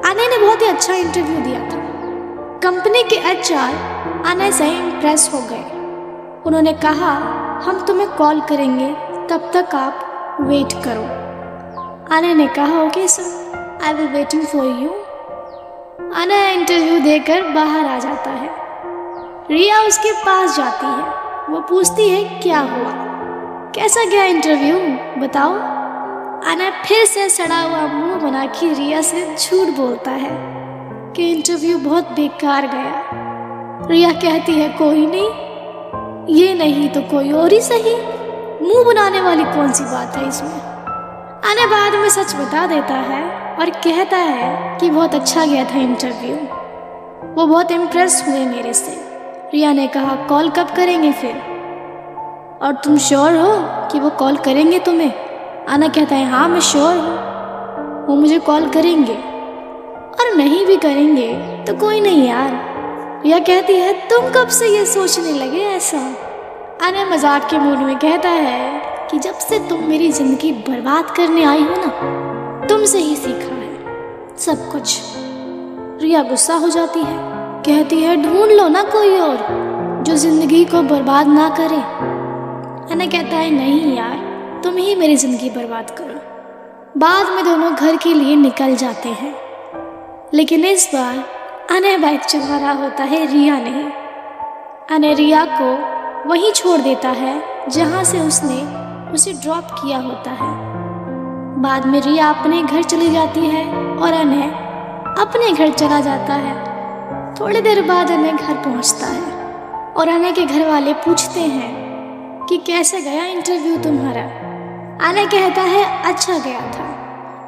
आने 0.09 0.27
ने 0.27 0.37
बहुत 0.37 0.61
ही 0.61 0.65
अच्छा 0.65 0.93
इंटरव्यू 0.93 1.37
दिया 1.37 1.59
था। 1.59 1.77
कंपनी 2.63 3.03
के 3.03 3.15
एच 3.15 3.51
आर 3.51 3.73
आने 4.25 4.51
से 4.51 4.67
इम्प्रेस 4.67 5.31
हो 5.33 5.39
गए। 5.41 5.63
उन्होंने 6.45 6.73
कहा, 6.73 7.11
हम 7.63 7.85
तुम्हें 7.87 8.09
कॉल 8.09 8.41
करेंगे, 8.41 8.93
तब 9.29 9.51
तक 9.53 9.75
आप 9.75 10.37
वेट 10.41 10.73
करो। 10.73 11.31
आने 12.15 12.33
ने 12.33 12.47
कहा 12.47 12.81
okay 12.81 13.07
sir 13.07 13.79
I 13.83 13.93
will 13.93 14.07
waiting 14.07 14.43
for 14.43 14.65
you 14.65 14.89
आना 16.15 16.49
इंटरव्यू 16.49 16.99
देकर 16.99 17.41
बाहर 17.41 17.85
आ 17.85 17.99
जाता 17.99 18.29
है। 18.29 18.60
रिया 19.51 19.79
उसके 19.81 20.11
पास 20.11 20.55
जाती 20.57 20.85
है। 20.85 21.53
वो 21.53 21.59
पूछती 21.61 22.09
है, 22.09 22.39
क्या 22.39 22.59
हुआ? 22.59 22.91
कैसा 23.75 24.05
गया 24.05 24.23
इंटरव्यू 24.23 24.77
बताओ? 25.21 25.53
आना 26.51 26.69
फिर 26.85 27.05
से 27.05 27.29
सड़ा 27.29 27.61
हुआ 27.61 27.81
मुँह 27.81 28.15
बना 28.15 28.45
के 28.45 28.73
रिया 28.73 29.01
से 29.01 29.35
झूठ 29.35 29.67
बोलता 29.67 30.11
है 30.11 30.31
कि 31.13 31.31
इंटरव्यू 31.31 31.77
बहुत 31.77 32.03
बेकार 32.03 32.67
गया। 32.67 33.03
रिया 33.87 34.11
कहती 34.11 34.53
है, 34.53 34.69
कोई 34.69 35.05
नहीं, 35.05 35.29
ये 36.35 36.53
नहीं 36.53 36.89
तो 36.89 37.01
कोई 37.01 37.31
और 37.31 37.53
ही 37.53 37.61
सही। 37.61 37.95
मुँह 38.67 38.83
बनाने 38.83 39.21
वाली 39.21 39.43
कौन 39.43 39.71
सी 39.71 39.83
बात 39.83 40.17
है 40.17 40.27
इसमें? 40.27 40.59
आने 41.45 41.65
बाद 41.65 41.93
में 41.93 42.09
सच 42.09 42.35
बता 42.35 42.67
देता 42.67 42.93
है 42.93 43.55
और 43.55 43.69
कहता 43.69 44.17
है 44.17 44.79
कि 44.79 44.89
बहुत 44.89 45.15
अच्छा 45.15 45.45
गया 45.45 45.65
था 45.65 45.77
इंटरव्यू 45.77 46.35
वो 47.33 47.47
बहुत 47.47 47.71
इम्प्रेस 47.71 48.25
हुए 48.27 48.45
मेरे 48.45 48.73
से। 48.73 49.10
रिया 49.53 49.71
ने 49.73 49.87
कहा 49.87 50.15
कॉल 50.27 50.49
कब 50.49 50.69
करेंगे 50.75 51.11
फिर? 51.11 51.31
और 52.61 52.73
तुम 52.83 52.97
श्योर 52.97 53.35
हो 53.35 53.51
कि 53.91 53.99
वो 53.99 54.09
कॉल 54.09 54.37
करेंगे 54.37 54.79
तुम्हें? 54.79 55.11
आना 55.69 55.87
कहता 55.87 56.15
है 56.15 56.29
हाँ 56.29 56.47
मैं 56.49 56.59
श्योर 56.59 56.97
हूँ। 56.97 58.05
वो 58.07 58.15
मुझे 58.15 58.39
कॉल 58.39 58.69
करेंगे। 58.69 59.13
और 59.13 60.35
नहीं 60.37 60.65
भी 60.65 60.77
करेंगे 60.77 61.27
तो 61.65 61.73
कोई 61.73 61.99
नहीं 61.99 62.27
यार। 62.27 62.51
रिया 63.25 63.39
कहती 63.39 63.75
है, 63.75 63.93
तुम 64.09 64.29
कब 64.29 64.47
से 64.47 64.67
ये 64.67 64.85
सोचने 64.85 65.31
लगे 65.31 65.65
ऐसा? 65.65 65.97
आना 66.87 67.05
मज़ाक 67.05 67.49
के 67.49 67.57
मूड 67.57 67.77
में 67.77 67.97
कहता 67.99 68.29
है 68.29 69.07
कि 69.11 69.19
जब 69.19 69.33
से 69.39 69.59
तुम 69.59 69.83
मेरी 69.83 70.11
ज़िंदगी 70.11 70.51
बर्बाद 70.51 71.11
करने 71.15 71.43
आई 71.43 71.63
हो 71.63 71.75
ना, 71.75 72.67
तुमसे 72.67 72.99
ही 72.99 73.15
सीखा 73.15 73.55
है 73.55 74.37
सब 74.37 74.71
कुछ। 74.71 74.99
रिया 76.01 76.23
गुस्सा 76.23 76.55
हो 76.55 76.69
जाती 76.69 76.99
है। 76.99 77.30
कहती 77.65 77.99
है, 78.01 78.15
ढूंढ 78.15 78.51
लो 78.51 78.67
ना 78.67 78.83
कोई 78.83 79.17
और 79.17 79.37
जो 80.07 80.15
ज़िंदगी 80.15 80.65
को 80.65 80.81
बर्बाद 80.81 81.27
ना 81.27 81.49
करे। 81.49 81.81
अना 82.93 83.05
कहता 83.05 83.37
है, 83.37 83.51
नहीं 83.51 83.97
यार, 83.97 84.15
तुम 84.63 84.77
ही 84.77 84.95
मेरी 84.95 85.15
ज़िंदगी 85.15 85.49
बर्बाद 85.49 85.89
करो। 85.89 86.99
बाद 86.99 87.29
में 87.29 87.45
दोनों 87.45 87.75
घर 87.75 87.95
के 87.95 88.13
लिए 88.13 88.35
निकल 88.35 88.75
जाते 88.75 89.09
हैं। 89.09 89.35
लेकिन 90.33 90.65
इस 90.65 90.89
बार 90.93 91.23
अनय 91.71 91.97
बाइक 91.97 92.21
चला 92.21 92.57
रहा 92.57 92.71
होता 92.71 93.03
है, 93.03 93.25
रिया 93.25 93.59
नहीं। 93.59 93.91
अनय 94.91 95.13
रिया 95.13 95.45
को 95.45 95.71
वहीं 96.29 96.51
छोड़ 96.51 96.79
देता 96.81 97.09
है, 97.09 97.43
जहाँ 97.69 98.03
से 98.03 98.19
उसने 98.19 98.61
उसे 99.13 99.33
ड्रॉप 99.33 99.63
किया 99.63 99.97
होता 99.97 100.31
है। 100.31 100.51
बाद 101.61 101.85
में 101.85 102.01
रिया 102.01 102.29
अपने 102.29 102.63
घर 102.63 102.83
चली 102.83 103.09
जाती 103.09 103.39
है 103.39 103.65
और 103.97 104.13
अनय 104.13 104.47
अपने 105.21 105.51
घर 105.51 105.69
चला 105.69 105.99
जाता 105.99 106.33
है। 106.33 106.70
थोड़ी 107.41 107.61
देर 107.61 107.81
बाद 107.81 108.11
अनय 108.11 108.31
घर 108.31 108.53
पहुँचता 108.53 109.07
है 109.07 109.31
और 109.93 110.09
अनय 110.09 110.31
के 110.31 110.45
घर 110.45 110.67
वाले 110.67 110.93
पूछते 110.93 111.39
हैं 111.39 111.71
कि 112.49 112.57
कैसे 112.57 113.01
गया 113.01 113.25
इंटरव्यू 113.25 113.77
तुम्हारा? 113.77 114.21
अनय 115.09 115.25
कहता 115.25 115.61
है 115.61 116.13
अच्छा 116.13 116.37
गया 116.37 116.59
था। 116.59 116.85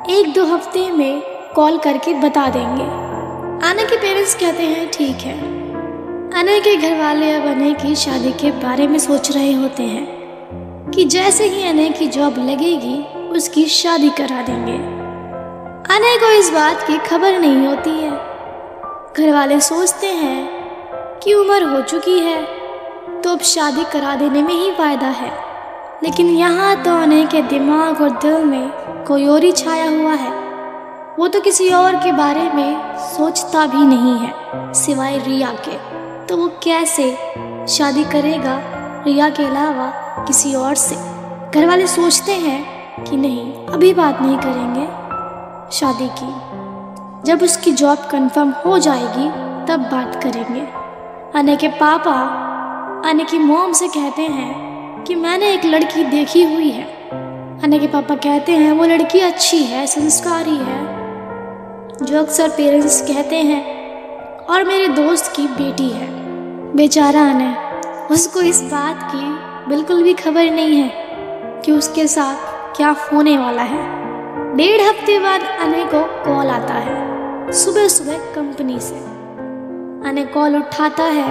एक 0.10 0.34
दो 0.34 0.46
हफ़्ते 0.46 0.92
में 0.92 1.22
कॉल 1.56 1.78
करके 1.78 2.14
बता 2.14 2.48
देंगे। 2.48 2.84
अनय 3.70 3.86
के 3.86 3.98
पेरेंट्स 3.98 4.36
कहते 4.36 4.64
हैं, 4.64 4.92
ठीक 4.92 5.16
है। 5.16 5.40
अनय 6.40 6.60
के 6.60 6.76
घर 6.76 7.00
वाले 7.00 7.32
अब 7.32 7.48
अनय 7.48 7.74
की 7.74 7.96
शादी 7.96 8.32
के 8.32 8.52
बारे 8.52 8.88
में 8.88 9.00
सोच 9.00 9.32
रहे 9.32 9.54
होते 9.54 9.84
हैं 9.84 10.92
कि 10.92 11.06
जैसे 11.06 11.48
ही 11.48 11.68
अनय 11.68 11.90
की 11.90 12.08
जॉब 12.08 12.36
लगेगी, 12.38 13.28
उसकी 13.30 13.66
शादी 13.66 14.10
करा 14.10 14.42
देंगे। 14.42 14.78
अनय 15.96 16.18
को 16.18 16.32
इस 16.32 16.50
बात 16.50 16.88
की 16.88 16.98
खबर 16.98 17.40
नहीं 17.40 17.68
होती 17.68 17.90
है 17.90 18.33
घर 19.18 19.32
वाले 19.34 19.60
सोचते 19.60 20.08
हैं 20.08 21.20
कि 21.20 21.34
उम्र 21.34 21.64
हो 21.64 21.82
चुकी 21.82 22.18
है 22.20 22.42
तो 23.22 23.32
अब 23.32 23.40
शादी 23.40 23.84
करा 23.84 24.16
देने 24.16 24.42
में 24.44 24.54
ही 24.54 24.72
फ़ायदा 24.72 25.08
है। 25.08 25.32
लेकिन 26.04 26.28
यहाँ 26.28 26.76
तो 26.84 26.96
अनय 27.02 27.26
के 27.26 27.42
दिमाग 27.42 28.02
और 28.02 28.10
दिल 28.22 28.46
में 28.46 29.06
कोई 29.06 29.28
और 29.28 29.44
ही 29.44 29.52
छाया 29.52 29.90
हुआ 29.90 30.14
है। 30.14 30.32
वो 31.20 31.28
तो 31.28 31.42
किसी 31.42 31.70
और 31.70 31.96
के 31.96 32.12
बारे 32.12 32.50
में 32.50 32.98
सोचता 33.08 33.66
भी 33.68 33.86
नहीं 33.86 34.18
है, 34.18 34.34
सिवाय 34.74 35.18
रिया 35.18 35.54
के। 35.68 35.78
तो 36.28 36.38
वो 36.38 36.48
कैसे 36.64 37.10
शादी 37.68 38.04
करेगा 38.04 38.60
रिया 39.06 39.30
के 39.30 39.46
अलावा 39.46 39.92
किसी 40.28 40.56
और 40.56 40.76
से? 40.76 40.96
घर 41.52 41.68
वाले 41.68 41.88
सोचते 41.88 42.32
हैं 42.32 43.04
कि 43.04 43.18
नहीं, 43.18 43.54
अभी 43.68 43.94
बात 43.94 44.22
नहीं 44.22 44.38
करेंगे 44.38 44.88
शादी 45.78 46.10
की। 46.20 46.53
जब 47.26 47.44
उसकी 47.44 47.72
जॉब 47.72 47.98
कंफर्म 47.98 48.50
हो 48.52 48.80
जाएगी, 48.80 49.30
तब 49.66 49.80
बात 49.80 50.24
करेंगे। 50.24 50.62
अने 51.40 51.56
के 51.56 51.68
पापा 51.68 52.44
अने 53.10 53.24
की 53.24 53.40
मोम 53.40 53.74
से 53.74 53.88
कहते 53.88 54.22
हैं 54.22 55.04
कि 55.04 55.16
मैंने 55.16 55.54
एक 55.54 55.66
लड़की 55.66 56.04
देखी 56.04 56.44
हुई 56.44 56.70
है। 56.70 56.84
अने 57.64 57.80
के 57.80 57.88
पापा 57.88 58.16
कहते 58.16 58.52
हैं, 58.52 58.72
वो 58.72 58.86
लड़की 58.86 59.20
अच्छी 59.20 59.64
है, 59.64 59.88
संस्कारी 59.88 60.58
है। 60.58 61.04
जो 62.04 62.20
अक्सर 62.20 62.50
पेरेंट्स 62.50 63.02
कहते 63.02 63.36
हैं, 63.36 63.84
और 64.46 64.64
मेरे 64.64 64.88
दोस्त 64.88 65.36
की 65.36 65.48
बेटी 65.48 65.90
है। 65.90 66.08
बेचारा 66.76 67.22
अने 67.22 67.56
उसको 68.14 68.42
इस 68.42 68.62
बात 68.62 69.10
की 69.16 69.54
बिल्कुल 69.70 70.04
भी 70.04 70.14
खबर 70.14 70.44
नहीं 70.52 70.76
है 70.78 70.92
कि 71.66 71.72
उसके 71.72 72.08
साथ 72.08 72.36
क्या 72.76 72.96
होने 73.14 73.38
वाला 73.38 73.62
है। 73.62 74.03
डेढ़ 74.56 74.82
हफ़्ते 74.82 75.20
बाद 75.20 75.42
अने 75.42 75.84
को 75.86 76.04
कॉल 76.26 76.48
आता 76.48 76.74
है। 76.74 77.52
सुबह 77.52 77.88
सुबह 77.88 78.18
कंपनी 78.18 78.80
से। 78.80 78.96
अने 80.10 80.26
कॉल 80.26 80.56
उठाता 80.56 81.04
है। 81.04 81.28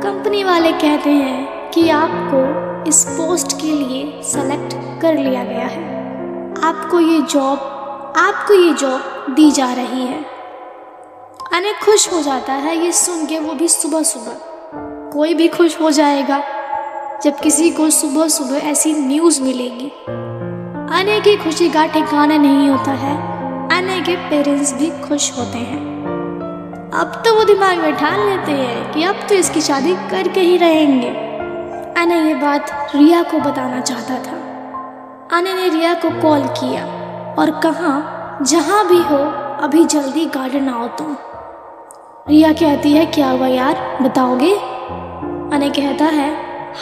कंपनी 0.00 0.44
वाले 0.44 0.72
कहते 0.72 1.10
हैं 1.10 1.70
कि 1.70 1.88
आपको 1.88 2.42
इस 2.90 3.04
पोस्ट 3.08 3.60
के 3.60 3.66
लिए 3.66 4.22
सेलेक्ट 4.22 4.74
कर 5.02 5.18
लिया 5.18 5.44
गया 5.44 5.66
है। 5.66 5.84
आपको 6.64 7.00
ये 7.00 7.20
जॉब 7.22 7.58
आपको 8.16 8.54
ये 8.54 8.72
जॉब 8.74 9.34
दी 9.34 9.50
जा 9.50 9.72
रही 9.72 10.06
है। 10.06 10.24
अने 11.52 11.72
खुश 11.84 12.12
हो 12.12 12.22
जाता 12.22 12.52
है 12.52 12.84
ये 12.84 12.92
सुन 12.92 13.26
के 13.26 13.38
वो 13.38 13.54
भी 13.54 13.68
सुबह 13.68 14.02
सुबह 14.02 14.32
कोई 15.12 15.34
भी 15.34 15.48
खुश 15.48 15.80
हो 15.80 15.90
जाएगा, 15.90 16.42
जब 17.24 17.38
किसी 17.38 17.70
को 17.70 17.90
सुबह 17.90 18.28
सुबह 18.28 18.70
ऐसी 18.70 18.92
न्यूज़ 18.92 19.42
मिलेगी। 19.42 19.92
अने 20.92 21.20
की 21.20 21.36
खुशी 21.36 21.70
का 21.70 21.86
ठिकाना 21.86 22.36
नहीं 22.36 22.70
होता 22.70 22.90
है। 22.90 23.16
अने 23.78 24.00
के 24.00 24.16
पेरेंट्स 24.16 24.74
भी 24.74 24.90
खुश 24.90 25.38
होते 25.38 25.58
हैं। 25.58 25.80
अब 26.94 27.22
तो 27.24 27.34
वो 27.34 27.44
दिमाग 27.44 27.78
में 27.78 27.96
ठान 27.96 28.30
लेते 28.30 28.52
हैं 28.52 28.92
कि 28.92 29.02
अब 29.02 29.14
तो 29.28 29.34
इसकी 29.34 29.60
शादी 29.60 29.94
करके 29.94 30.40
ही 30.40 30.56
रहेंगे। 30.56 31.08
अने 32.02 32.28
ये 32.28 32.34
बात 32.34 32.88
रिया 32.94 33.22
को 33.22 33.38
बताना 33.38 33.80
चाहता 33.80 34.14
था। 34.14 34.36
अने 35.38 35.54
ने 35.54 35.68
रिया 35.68 35.94
को 35.94 36.22
कॉल 36.22 36.42
किया। 36.42 36.84
और 37.38 37.50
कहा, 37.50 37.92
जहाँ 38.42 38.88
भी 38.88 39.02
हो, 39.02 39.18
अभी 39.62 39.84
जल्दी 39.84 40.26
गार्डन 40.26 40.68
आओ 40.68 40.88
तुम। 40.88 41.16
रिया 42.28 42.52
कहती 42.52 42.92
है, 42.92 43.06
क्या 43.06 43.30
हुआ 43.30 43.46
यार? 43.46 43.98
बताओगे? 44.02 44.54
अने 45.56 45.70
कहता 45.70 46.04
है 46.04 46.36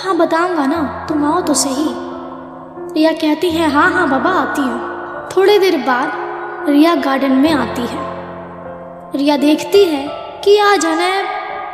हाँ 0.04 0.16
बताऊँगा 0.16 0.66
ना। 0.66 1.06
तुम 1.08 1.24
आओ 1.24 1.40
तो 1.40 1.54
सही। 1.54 2.09
रिया 2.94 3.12
कहती 3.12 3.50
है 3.50 3.68
हाँ 3.70 3.90
हाँ 3.90 4.08
बाबा, 4.10 4.30
आती 4.30 4.62
हूँ। 4.62 5.28
थोड़ी 5.28 5.58
देर 5.58 5.76
बाद 5.76 6.70
रिया 6.70 6.94
गार्डन 6.94 7.32
में 7.32 7.52
आती 7.52 7.82
है। 7.82 7.98
रिया 9.18 9.36
देखती 9.36 9.84
है 9.84 10.06
कि 10.44 10.58
आज 10.58 10.86
अनय 10.86 11.22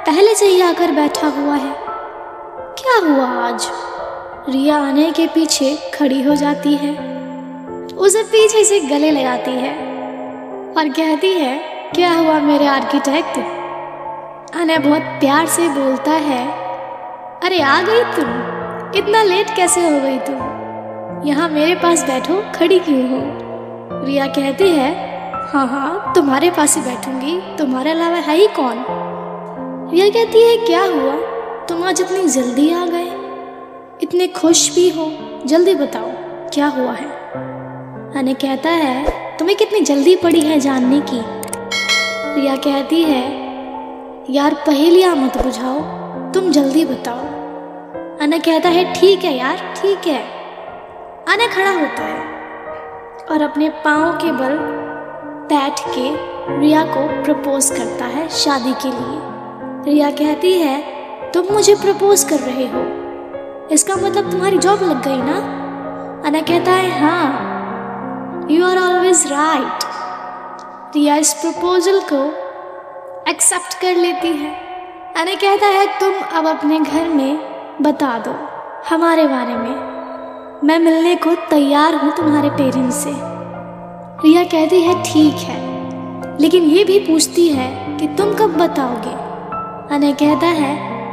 पहले 0.07 0.35
से 0.35 0.47
ही 0.47 0.61
आकर 0.61 0.93
बैठा 0.93 1.29
हुआ 1.29 1.55
है। 1.55 1.75
क्या 2.79 2.99
हुआ 3.07 3.27
आज? 3.27 3.69
रिया 4.49 4.77
आने 4.79 5.11
के 5.11 5.27
पीछे 5.27 5.91
खड़ी 5.95 6.23
हो 6.23 6.35
जाती 6.35 6.75
है। 6.75 6.93
उसे 7.97 8.23
पीछे 8.23 8.65
से 8.65 8.81
गले 8.81 9.11
लगाती 9.11 9.51
है 9.51 9.75
और 10.79 10.89
कहती 10.89 11.33
है, 11.33 11.59
क्या 11.95 12.13
हुआ 12.13 12.39
मेरे 12.41 12.67
आर्किटेक्ट? 12.67 13.39
अनय 14.57 14.79
बहुत 14.79 15.03
प्यार 15.03 15.47
से 15.47 15.69
बोलता 15.69 16.13
है, 16.13 16.47
अरे 17.41 17.61
आ 17.61 17.81
गई 17.83 18.05
तुम। 18.05 18.29
इतना 18.99 19.23
लेट 19.23 19.57
कैसे 19.57 19.81
हो 19.81 20.01
गई 20.01 20.19
तुम? 20.19 20.56
यहाँ 21.25 21.49
मेरे 21.49 21.75
पास 21.75 22.07
बैठो, 22.07 22.45
खड़ी 22.55 22.79
क्यों 22.79 23.09
हो? 23.09 23.21
रिया 24.07 24.27
कहती 24.27 24.69
है 24.69 25.17
हाँ 25.53 25.67
हाँ 25.67 26.13
तुम्हारे 26.15 26.51
पास 26.51 26.77
ही 26.77 26.83
बैठूँगी। 26.83 27.57
तुम्हारे 27.59 27.91
अलावा 27.91 28.17
है 28.17 28.37
ही 28.37 28.47
कौन? 28.47 28.85
रिया 29.93 30.09
कहती 30.09 30.43
है, 30.43 30.57
क्या 30.57 30.83
हुआ? 30.83 31.15
तुम 31.67 31.85
आज 31.85 32.01
इतनी 32.01 32.29
जल्दी 32.29 32.73
आ 32.73 32.87
गए। 32.87 33.07
इतने 34.03 34.29
खुश 34.29 34.75
भी 34.75 34.91
हो। 34.91 35.13
जल्दी 35.47 35.75
बताओ, 35.75 36.11
क्या 36.55 36.67
हुआ 36.67 36.93
है? 36.93 37.07
अने 38.17 38.35
कहता 38.35 38.71
है, 38.71 39.13
तुम्हें 39.39 39.59
कितनी 39.59 39.81
जल्दी 39.81 40.17
पड़ी 40.17 40.41
है 40.41 40.61
जानने 40.61 41.01
की? 41.01 41.21
रिया 42.41 42.57
कहती 42.57 43.03
है, 43.03 43.33
यार, 44.31 44.55
पहेलियाँ 44.55 45.17
मत 45.17 45.43
बुझाओ। 45.43 45.81
तुम 46.33 46.51
जल्दी 46.51 46.85
बताओ। 46.85 47.19
अना 48.21 48.39
कहता 48.39 48.69
है, 48.69 48.95
ठीक 48.95 49.25
है 49.25 49.37
यार, 49.37 49.75
ठीक 49.83 50.07
है। 50.07 50.36
अना 51.27 51.47
खड़ा 51.47 51.71
होता 51.71 52.03
है 52.03 53.25
और 53.31 53.43
अपने 53.43 53.69
पाँव 53.85 54.13
के 54.17 54.33
बल 54.33 54.57
बैठ 55.49 55.81
के 55.89 56.59
रिया 56.59 56.85
को 56.85 57.07
प्रपोज 57.25 57.71
करता 57.71 58.05
है 58.05 58.29
शादी 58.29 58.73
के 58.83 58.89
लिए। 58.89 59.19
रिया 59.85 60.11
कहती 60.11 60.53
है, 60.53 60.77
तुम 61.33 61.47
मुझे 61.53 61.75
प्रपोज 61.75 62.25
कर 62.25 62.39
रहे 62.41 62.67
हो। 62.67 62.83
इसका 63.73 63.97
मतलब 63.97 64.31
तुम्हारी 64.31 64.59
जॉब 64.59 64.83
लग 64.83 65.03
गई 65.05 65.19
ना? 65.21 65.37
अना 66.27 66.41
कहता 66.43 66.73
है 66.73 67.01
हाँ 67.01 68.47
you 68.51 68.65
are 68.67 68.79
always 68.79 69.27
right 69.33 69.85
Riya 70.97 71.17
इस 71.17 71.33
प्रपोजल 71.35 72.01
को 72.13 72.23
एक्सेप्ट 73.31 73.81
कर 73.81 73.97
लेती 73.97 74.33
है। 74.37 74.55
अना 75.17 75.35
कहता 75.35 75.67
है, 75.69 75.87
तुम 76.01 76.15
अब 76.39 76.47
अपने 76.49 76.81
घर 76.81 77.09
में 77.09 77.39
बता 77.83 78.19
दो, 78.19 78.35
हमारे 78.89 79.27
बारे 79.29 79.55
में। 79.55 79.96
मैं 80.65 80.79
मिलने 80.79 81.17
को 81.17 81.35
तैयार 81.35 81.95
हूँ 81.95 82.17
तुम्हारे 82.17 82.51
पेरेंट्स 82.51 82.97
से। 82.97 83.13
रिया 84.25 84.45
कहती 84.45 84.81
है, 84.81 85.03
ठीक 85.03 85.35
है। 85.35 85.59
लेकिन 86.41 86.63
ये 86.63 86.85
भी 86.85 86.99
पूछती 86.99 87.49
है 87.49 87.97
कि 87.97 88.07
तुम 88.09 88.35
कब 88.35 88.57
बताओगे? 88.57 89.13
अने 89.95 90.13
कहता 90.13 90.47
है, 90.47 90.71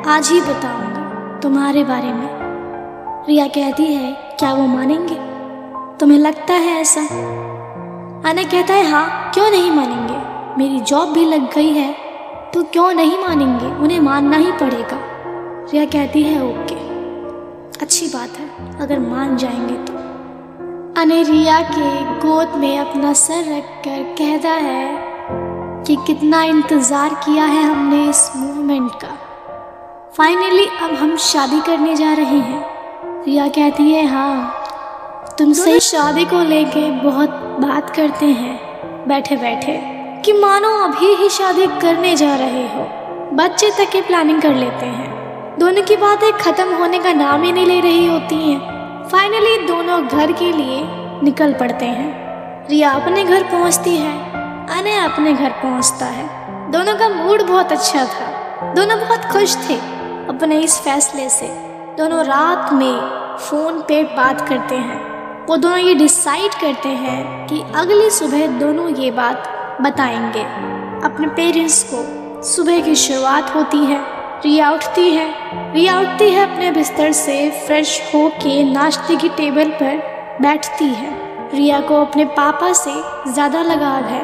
आज 0.07 0.29
ही 0.29 0.41
बताऊँगा 0.41 1.39
तुम्हारे 1.39 1.83
बारे 1.83 2.07
में। 2.07 2.29
रिया 3.27 3.47
कहती 3.47 3.83
है, 3.83 4.11
क्या 4.11 4.53
वो 4.53 4.67
मानेंगे? 4.67 5.15
तुम्हें 5.97 6.19
लगता 6.19 6.53
है 6.53 6.81
ऐसा? 6.81 7.01
अने 8.29 8.43
कहता 8.43 8.73
है 8.73 8.91
हाँ 8.91 9.31
क्यों 9.33 9.51
नहीं 9.51 9.71
मानेंगे? 9.71 10.17
मेरी 10.57 10.79
जॉब 10.79 11.09
भी 11.09 11.25
लग 11.25 11.53
गई 11.55 11.73
है 11.73 11.95
तो 12.53 12.63
क्यों 12.63 12.93
नहीं 12.93 13.17
मानेंगे? 13.19 13.65
उन्हें 13.65 13.99
मानना 13.99 14.37
ही 14.37 14.51
पड़ेगा। 14.51 14.99
रिया 15.73 15.85
कहती 15.85 16.23
है, 16.23 16.43
ओके, 16.43 16.75
अच्छी 17.81 18.07
बात 18.07 18.29
है। 18.29 18.52
अगर 18.81 18.99
मान 18.99 19.37
जाएँगे 19.37 19.75
तो। 19.85 19.93
अने 21.01 21.21
रिया 21.23 21.59
के 21.61 21.89
गोद 22.19 22.55
में 22.55 22.77
अपना 22.79 23.13
सर 23.13 23.43
रखकर 23.47 24.03
कहता 24.17 24.49
है 24.49 25.83
कि 25.83 25.95
कितना 26.07 26.43
इंतज़ार 26.43 27.13
किया 27.15 27.45
है 27.45 27.63
हमने 27.63 28.03
इस 28.09 28.31
मूवमेंट 28.35 28.91
का। 28.91 29.15
फाइनली 30.17 30.65
अब 30.81 30.93
हम 30.93 31.15
शादी 31.17 31.61
करने 31.61 31.95
जा 31.95 32.13
रहे 32.13 32.39
हैं। 32.39 32.65
रिया 33.25 33.47
कहती 33.47 33.91
है 33.91 34.05
हाँ 34.05 35.35
तुमसे 35.37 35.79
शादी 35.79 36.25
को 36.25 36.43
लेके 36.43 36.89
बहुत 36.91 37.29
बात 37.59 37.89
करते 37.89 38.25
हैं। 38.25 39.07
बैठे 39.07 39.37
बैठे 39.37 39.79
कि 40.25 40.33
मानो 40.33 40.69
अभी 40.83 41.13
ही 41.15 41.29
शादी 41.29 41.67
करने 41.81 42.15
जा 42.15 42.35
रहे 42.35 42.67
हो। 42.67 42.85
बच्चे 43.35 43.71
तक 43.71 43.91
की 43.91 44.01
प्लानिंग 44.01 44.41
कर 44.41 44.53
लेते 44.55 44.85
हैं। 44.85 45.12
दोनों 45.59 45.81
की 45.83 45.95
बातें 45.95 46.31
खत्म 46.33 46.75
होने 46.75 46.99
का 46.99 47.13
नाम 47.13 47.43
ही 47.43 47.51
नहीं 47.51 47.65
ले 47.65 47.79
रही 47.79 48.07
होती 48.07 48.35
हैं। 48.35 48.59
फाइनली 49.11 49.67
दोनों 49.67 50.07
घर 50.07 50.31
के 50.31 50.51
लिए 50.51 50.83
निकल 51.23 51.53
पड़ते 51.53 51.85
हैं। 51.85 52.67
रिया 52.69 52.91
अपने 52.91 53.23
घर 53.23 53.43
पहुँचती 53.43 53.95
है 53.97 54.13
अने 54.79 54.97
अपने 54.99 55.33
घर 55.33 55.49
पहुँचता 55.49 56.05
है। 56.05 56.25
दोनों 56.71 56.95
का 56.95 57.09
मूड 57.09 57.41
बहुत 57.41 57.71
अच्छा 57.71 58.05
था। 58.05 58.73
दोनों 58.73 58.99
बहुत 58.99 59.25
खुश 59.25 59.69
थे 59.69 59.75
अपने 60.29 60.59
इस 60.59 60.79
फैसले 60.79 61.29
से। 61.29 61.47
दोनों 61.97 62.25
रात 62.25 62.73
में 62.73 62.99
फ़ोन 63.37 63.81
पे 63.81 64.03
बात 64.03 64.49
करते 64.49 64.75
हैं। 64.75 65.45
वो 65.45 65.57
दोनों 65.57 65.77
ये 65.77 65.93
डिसाइड 65.93 66.53
करते 66.53 66.89
हैं 66.89 67.47
कि 67.47 67.63
अगली 67.75 68.09
सुबह 68.09 68.47
दोनों 68.47 68.89
ये 68.89 69.11
बात 69.11 69.47
बताएँगे। 69.81 70.43
अपने 71.05 71.27
पेरेंट्स 71.27 71.91
को 71.93 72.03
सुबह 72.43 72.81
की 72.81 72.95
शुरुआत 72.95 73.55
होती 73.55 73.77
है। 73.77 74.22
रिया 74.45 74.69
उठती 74.71 75.09
है। 75.09 75.27
रिया 75.73 75.99
उठती 75.99 76.29
है 76.29 76.41
अपने 76.43 76.71
बिस्तर 76.71 77.11
से 77.11 77.49
फ्रेश 77.65 78.01
हो 78.13 78.27
के 78.37 78.63
नाश्ते 78.63 79.15
की 79.15 79.29
टेबल 79.29 79.69
पर 79.71 80.01
बैठती 80.41 80.85
है। 80.85 81.11
रिया 81.53 81.79
को 81.79 81.99
अपने 82.01 82.25
पापा 82.37 82.71
से 82.73 82.93
ज़्यादा 83.27 83.61
लगाव 83.61 84.03
है। 84.03 84.21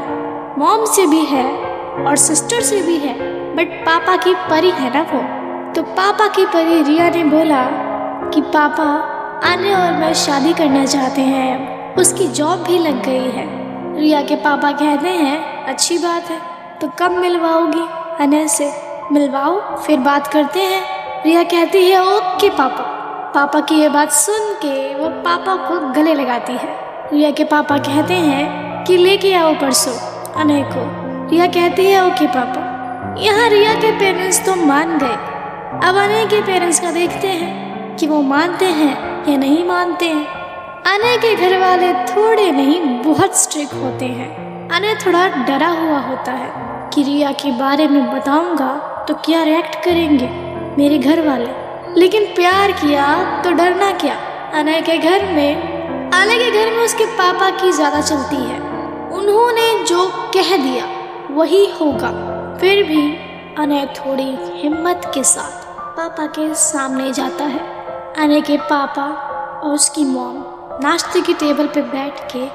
मॉम 0.60 0.86
से 0.86 1.06
भी 1.08 1.22
है 1.26 1.46
और 2.06 2.16
सिस्टर 2.18 2.62
से 2.62 2.82
भी 2.82 2.98
है 2.98 3.14
बट 3.56 3.80
पापा 3.86 4.16
की 4.16 4.34
परी 4.50 4.72
है 4.72 4.94
ना 4.94 5.02
वो। 5.14 5.22
तो 5.74 5.84
पापा 5.94 6.28
की 6.28 6.46
परी 6.46 6.82
रिया 6.84 7.10
ने 7.10 7.24
बोला 7.26 7.64
कि 8.30 8.42
पापा, 8.42 8.90
आने 9.46 9.74
और 9.76 9.94
मैं 9.94 10.14
शादी 10.16 10.54
करना 10.54 10.86
चाहते 10.86 11.22
हैं। 11.22 11.96
उसकी 11.96 12.28
जॉब 12.34 12.64
भी 12.64 12.78
लग 12.80 13.04
गई 13.06 13.30
है। 13.30 13.48
रिया 13.96 14.22
के 14.22 14.36
पापा 14.36 14.72
कहते 14.74 15.10
हैं, 15.10 15.66
अच्छी 15.66 15.98
बात 15.98 16.30
है 16.32 16.40
तो 16.82 16.92
कब 17.00 17.12
मिलवाओगी? 17.12 17.88
अनय 18.20 18.48
से 18.48 18.72
मिलवाओ, 19.12 19.78
फिर 19.78 20.00
बात 20.00 20.28
करते 20.28 20.60
हैं। 20.60 21.24
रिया 21.24 21.44
कहती 21.44 21.90
है, 21.90 22.02
ओके 22.06 22.50
पापा। 22.50 22.84
पापा 23.36 23.60
की 23.60 23.76
ये 23.76 23.90
बात 23.90 24.12
सुन 24.12 24.54
के 24.54 24.96
वो 24.96 25.10
पापा 25.10 25.56
को 25.56 25.80
गले 25.94 26.14
लगाती 26.14 26.54
है। 26.54 26.76
रिया 27.14 27.32
के 27.32 27.44
पापा 27.44 27.78
कहते 27.78 28.14
हैं 28.14 28.84
कि 28.84 28.98
लेके 28.98 29.34
आओ 29.34 29.54
परसों 29.54 29.94
अनय 30.34 30.62
को 30.64 30.84
रिया 31.30 31.48
कहती 31.48 31.86
है, 31.86 32.06
ओके 32.08 32.28
पापा। 32.28 33.16
यहाँ 33.20 33.50
रिया 33.50 33.74
के 33.74 33.92
पेरेंट्स 33.92 34.46
तो 34.46 34.56
मान 34.56 34.98
गए। 34.98 35.16
अब 35.88 35.96
अनय 35.96 36.26
के 36.26 36.42
पेरेंट्स 36.42 36.80
का 36.80 36.92
देखते 36.92 37.28
हैं 37.28 37.96
कि 37.96 38.08
वो 38.08 38.22
मानते 38.22 38.66
हैं 38.66 39.32
या 39.32 39.38
नहीं 39.38 39.68
मानते 39.68 40.06
हैं। 40.06 40.26
अनय 40.86 41.18
के 41.18 41.36
घर 41.36 41.58
वाले 41.60 41.94
थोड़े 41.94 42.52
नहीं, 42.52 42.82
बहुत 43.04 43.38
स्ट्रिक्ट 43.38 43.74
होते 43.74 44.06
हैं। 44.06 44.30
अनय 44.70 44.96
थोड़ा 45.06 45.28
डरा 45.28 45.68
हुआ 45.68 46.00
होता 46.00 46.32
है 46.32 46.52
कि 46.94 47.04
रिया 47.04 47.32
के 47.32 47.52
बारे 47.52 47.88
में 47.88 48.16
बताऊँगा 48.16 48.96
तो 49.10 49.14
क्या 49.16 49.44
रिएक्ट 49.44 49.76
करेंगे 49.86 50.28
मेरे 50.78 50.98
घर 50.98 51.20
वाले? 51.28 51.46
लेकिन 52.00 52.26
प्यार 52.26 52.72
किया 52.72 53.06
तो 53.42 53.52
डरना 53.52 53.92
क्या? 53.92 54.16
अनय 54.54 54.82
के 54.82 54.98
घर 54.98 55.26
में, 55.26 56.12
अनय 56.12 56.38
के 56.40 56.52
घर 56.52 56.72
में 56.72 56.84
उसके 56.84 57.06
पापा 57.06 57.50
की 57.50 57.72
ज़्यादा 57.72 58.02
चलती 58.02 58.36
है। 58.36 58.60
उन्होंने 59.12 59.84
जो 59.86 60.06
कह 60.34 60.56
दिया, 60.58 60.86
वही 61.32 61.66
होगा। 61.72 62.12
फिर 62.62 62.84
भी 62.84 63.02
अनय 63.58 63.86
थोड़ी 63.86 64.38
हिम्मत 64.62 65.12
के 65.14 65.24
साथ 65.24 65.66
पापा 65.98 66.26
के 66.26 66.54
सामने 66.54 67.12
जाता 67.14 67.46
है। 67.46 67.60
अनय 68.18 68.42
के 68.42 68.58
पापा 68.58 69.08
और 69.64 69.74
उसकी 69.74 70.06
मॉम 70.06 70.44
नाश्ते 70.84 71.22
की 71.22 71.34
टेबल 71.34 71.68
पे 71.68 71.82
बैठ 71.82 72.22
के 72.32 72.46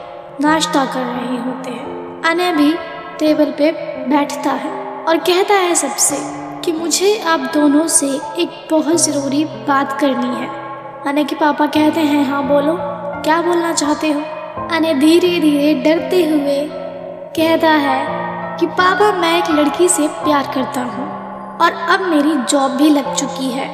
नाश्ता 0.42 0.84
कर 0.84 1.00
रहे 1.00 1.42
होते 1.42 1.70
हैं। 1.70 2.22
अनय 2.22 2.52
भी 2.52 2.72
टेबल 3.18 3.52
पे 3.58 3.72
बैठता 4.08 4.50
है। 4.50 4.83
और 5.08 5.16
कहता 5.16 5.54
है 5.54 5.74
सबसे 5.74 6.16
कि 6.60 6.72
मुझे 6.72 7.18
आप 7.18 7.40
दोनों 7.40 7.86
से 7.86 8.06
एक 8.38 8.68
बहुत 8.70 8.96
ज़रूरी 8.96 9.44
बात 9.44 10.00
करनी 10.00 10.26
है। 10.26 10.48
अने 11.06 11.24
के 11.24 11.36
पापा 11.36 11.66
कहते 11.66 12.00
हैं 12.00 12.24
हाँ 12.24 12.48
बोलो। 12.48 12.76
क्या 13.22 13.42
बोलना 13.42 13.72
चाहते 13.72 14.12
हो? 14.12 14.20
अने 14.72 14.94
धीरे 14.94 15.40
धीरे 15.40 15.74
डरते 15.74 16.24
हुए 16.24 16.68
कहता 17.36 17.70
है 17.70 18.06
कि, 18.60 18.66
पापा, 18.66 19.12
मैं 19.12 19.38
एक 19.38 19.50
लड़की 19.50 19.88
से 19.88 20.08
प्यार 20.08 20.52
करता 20.54 20.80
हूँ 20.80 21.06
और 21.58 21.72
अब 21.72 22.00
मेरी 22.00 22.34
जॉब 22.34 22.70
भी 22.70 22.90
लग 22.90 23.14
चुकी 23.14 23.50
है। 23.50 23.68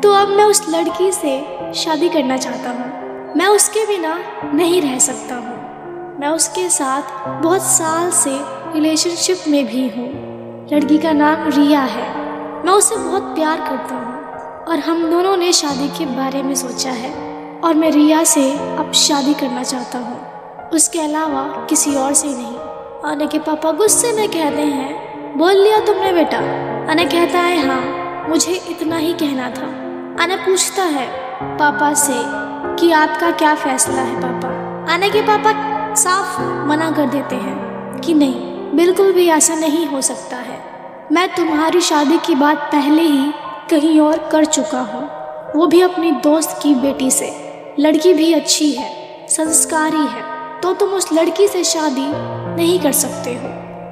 तो 0.00 0.12
अब 0.12 0.28
मैं 0.28 0.44
उस 0.44 0.66
लड़की 0.68 1.12
से 1.12 1.46
शादी 1.74 2.08
करना 2.08 2.36
चाहता 2.36 2.70
हूँ। 2.70 2.92
मैं 3.36 3.46
उसके 3.46 3.86
बिना 3.86 4.18
नहीं 4.54 4.82
रह 4.82 4.98
सकता 4.98 5.34
हूँ। 5.34 5.58
मैं 6.20 6.28
उसके 6.28 6.68
साथ 6.68 7.28
बहुत 7.42 7.62
साल 7.62 8.10
से 8.10 8.38
रिलेशनशिप 8.74 9.38
में 9.48 9.66
भी 9.66 9.88
हूँ। 9.88 10.27
लड़की 10.72 10.98
का 10.98 11.12
नाम 11.12 11.48
रिया 11.48 11.80
है। 11.80 12.08
मैं 12.64 12.72
उसे 12.72 12.96
बहुत 12.96 13.22
प्यार 13.22 13.60
करता 13.60 13.94
हूँ 13.94 14.64
और 14.64 14.78
हम 14.78 15.10
दोनों 15.10 15.36
ने 15.36 15.52
शादी 15.52 15.88
के 15.88 16.06
बारे 16.06 16.42
में 16.42 16.54
सोचा 16.54 16.90
है 16.90 17.12
और 17.64 17.74
मैं 17.74 17.90
रिया 17.90 18.24
से 18.24 18.52
अब 18.52 18.92
शादी 18.92 19.34
करना 19.34 19.62
चाहता 19.62 19.98
हूँ। 19.98 20.68
उसके 20.70 21.00
अलावा 21.00 21.42
किसी 21.42 21.94
और 21.94 22.12
से 22.14 22.28
नहीं। 22.28 22.56
अने 23.10 23.26
के 23.26 23.38
पापा 23.38 23.72
गुस्से 23.72 24.12
में 24.12 24.28
कहते 24.28 24.62
हैं, 24.62 25.38
बोल 25.38 25.52
लिया 25.52 25.78
तुमने 25.80 26.12
बेटा। 26.12 26.38
अने 26.92 27.04
कहता 27.04 27.38
है 27.38 27.66
हाँ 27.66 28.28
मुझे 28.28 28.52
इतना 28.52 28.96
ही 28.96 29.12
कहना 29.12 29.50
था। 29.50 29.66
अने 30.24 30.36
पूछता 30.36 30.82
है, 30.82 31.06
पापा 31.42 31.94
से, 31.94 32.22
कि 32.76 32.92
आपका 32.92 33.30
क्या 33.30 33.54
फैसला 33.54 34.02
है 34.02 34.20
पापा? 34.20 34.48
अने 34.94 35.10
के 35.10 35.22
पापा 35.22 35.54
साफ़ 35.94 36.40
मना 36.68 36.90
कर 36.90 37.06
देते 37.06 37.36
हैं 37.36 38.00
कि 38.00 38.14
नहीं। 38.14 38.47
बिल्कुल 38.74 39.12
भी 39.12 39.26
ऐसा 39.28 39.54
नहीं 39.54 39.86
हो 39.86 40.00
सकता 40.00 40.36
है। 40.36 40.58
मैं 41.12 41.28
तुम्हारी 41.34 41.80
शादी 41.80 42.18
की 42.18 42.34
बात 42.34 42.68
पहले 42.72 43.02
ही 43.02 43.30
कहीं 43.70 44.00
और 44.00 44.18
कर 44.32 44.44
चुका 44.44 44.80
हूँ। 44.84 45.02
वो 45.56 45.66
भी 45.66 45.80
अपनी 45.80 46.10
दोस्त 46.24 46.58
की 46.62 46.74
बेटी 46.74 47.10
से। 47.10 47.30
लड़की 47.78 48.12
भी 48.14 48.32
अच्छी 48.32 48.70
है, 48.72 48.90
संस्कारी 49.28 50.06
है 50.06 50.22
तो 50.60 50.72
तुम 50.72 50.88
उस 50.88 51.12
लड़की 51.12 51.48
से 51.48 51.62
शादी 51.64 52.06
नहीं 52.56 52.78
कर 52.80 52.92
सकते 52.92 53.34
हो। 53.34 53.48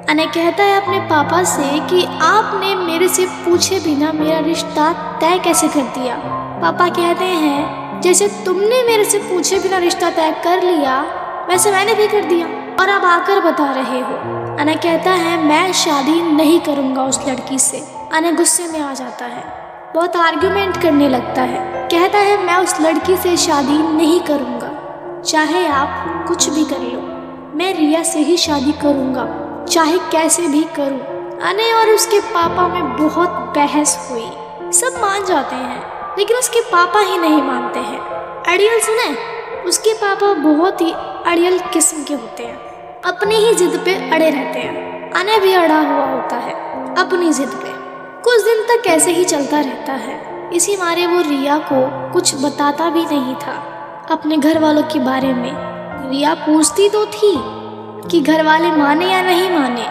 अने 0.09 0.25
कहता 0.25 0.63
है 0.63 0.81
अपने 0.81 0.99
पापा 0.99 1.43
से 1.43 1.79
कि 1.89 2.03
आपने 2.21 2.73
मेरे 2.75 3.07
से 3.07 3.25
पूछे 3.45 3.79
बिना 3.79 4.11
मेरा 4.13 4.39
रिश्ता 4.39 4.91
तय 5.21 5.39
कैसे 5.39 5.67
कर 5.67 5.91
दिया? 5.93 6.15
पापा 6.61 6.87
कहते 6.89 7.25
हैं, 7.25 8.01
जैसे 8.01 8.27
तुमने 8.45 8.83
मेरे 8.83 9.05
से 9.05 9.19
पूछे 9.19 9.59
बिना 9.59 9.77
रिश्ता 9.77 10.09
तय 10.09 10.31
कर 10.43 10.63
लिया, 10.63 11.01
वैसे 11.49 11.71
मैंने 11.71 11.93
भी 11.93 12.07
कर 12.07 12.25
दिया। 12.25 12.47
और 12.81 12.89
अब 12.89 13.05
आकर 13.05 13.39
बता 13.41 13.71
रहे 13.73 13.99
हो 13.99 14.36
अना 14.59 14.73
कहता 14.73 15.11
है, 15.11 15.43
मैं 15.43 15.73
शादी 15.73 16.21
नहीं 16.21 16.59
करूँगा 16.59 17.03
उस 17.03 17.27
लड़की 17.27 17.59
से। 17.59 17.77
अने 18.13 18.31
गुस्से 18.31 18.67
में 18.67 18.81
आ 18.81 18.93
जाता 18.93 19.25
है। 19.25 19.43
बहुत 19.95 20.15
आर्ग्यूमेंट 20.15 20.81
करने 20.81 21.09
लगता 21.09 21.41
है। 21.41 21.87
कहता 21.87 22.17
है, 22.17 22.43
मैं 22.43 22.57
उस 22.57 22.81
लड़की 22.81 23.17
से 23.17 23.37
शादी 23.37 23.77
नहीं 23.77 24.19
करूँगा। 24.19 24.71
चाहे 25.21 25.67
आप 25.67 26.25
कुछ 26.27 26.49
भी 26.49 26.65
कर 26.65 26.79
लो। 26.79 26.99
मैं 27.57 27.77
रिया 27.77 28.03
से 28.03 28.19
ही 28.19 28.37
शादी 28.37 28.71
करूँगा। 28.71 29.25
चाहे 29.65 29.97
कैसे 29.97 30.47
भी 30.47 30.63
करूँ। 30.63 30.99
अने 31.41 31.73
और 31.73 31.89
उसके 31.89 32.19
पापा 32.19 32.67
में 32.67 33.09
बहुत 33.09 33.29
बहस 33.29 34.09
हुई। 34.11 34.31
सब 34.73 35.01
मान 35.01 35.25
जाते 35.25 35.55
हैं, 35.55 35.83
लेकिन 36.17 36.37
उसके 36.37 36.61
पापा 36.61 36.99
ही 36.99 37.17
नहीं 37.17 37.41
मानते 37.41 37.79
हैं। 37.79 37.99
अड़ियल 38.43 38.79
सुने? 38.79 39.17
उसके 39.61 39.93
पापा 39.93 40.33
बहुत 40.33 40.81
ही 40.81 40.91
अड़ियल 41.25 41.59
किस्म 41.59 42.03
के 42.03 42.13
होते 42.13 42.43
हैं। 42.43 42.66
अपनी 43.05 43.35
ही 43.35 43.53
जिद 43.53 43.75
पे 43.85 43.93
अड़े 44.11 44.29
रहते 44.29 44.59
हैं। 44.59 45.11
अने 45.11 45.37
भी 45.39 45.53
अड़ा 45.53 45.79
हुआ 45.79 46.05
होता 46.05 46.35
है, 46.35 46.53
अपनी 46.95 47.31
जिद 47.33 47.49
पे। 47.53 47.71
कुछ 48.21 48.43
दिन 48.43 48.63
तक 48.65 48.87
ऐसे 48.87 49.11
ही 49.11 49.25
चलता 49.25 49.59
रहता 49.59 49.93
है। 49.95 50.15
इसी 50.53 50.75
मारे 50.77 51.05
वो 51.07 51.19
रिया 51.21 51.57
को 51.63 52.11
कुछ 52.13 52.33
बताता 52.35 52.89
भी 52.89 53.05
नहीं 53.05 53.35
था। 53.35 53.53
अपने 54.11 54.37
घर 54.37 54.59
वालों 54.59 54.83
के 54.83 54.99
बारे 54.99 55.33
में। 55.33 55.51
रिया 56.09 56.33
पूछती 56.35 56.89
तो 56.89 57.05
थी 57.05 57.33
कि 58.09 58.21
घर 58.21 58.43
वाले 58.43 58.71
माने 58.71 59.11
या 59.11 59.21
नहीं 59.21 59.49
माने, 59.51 59.85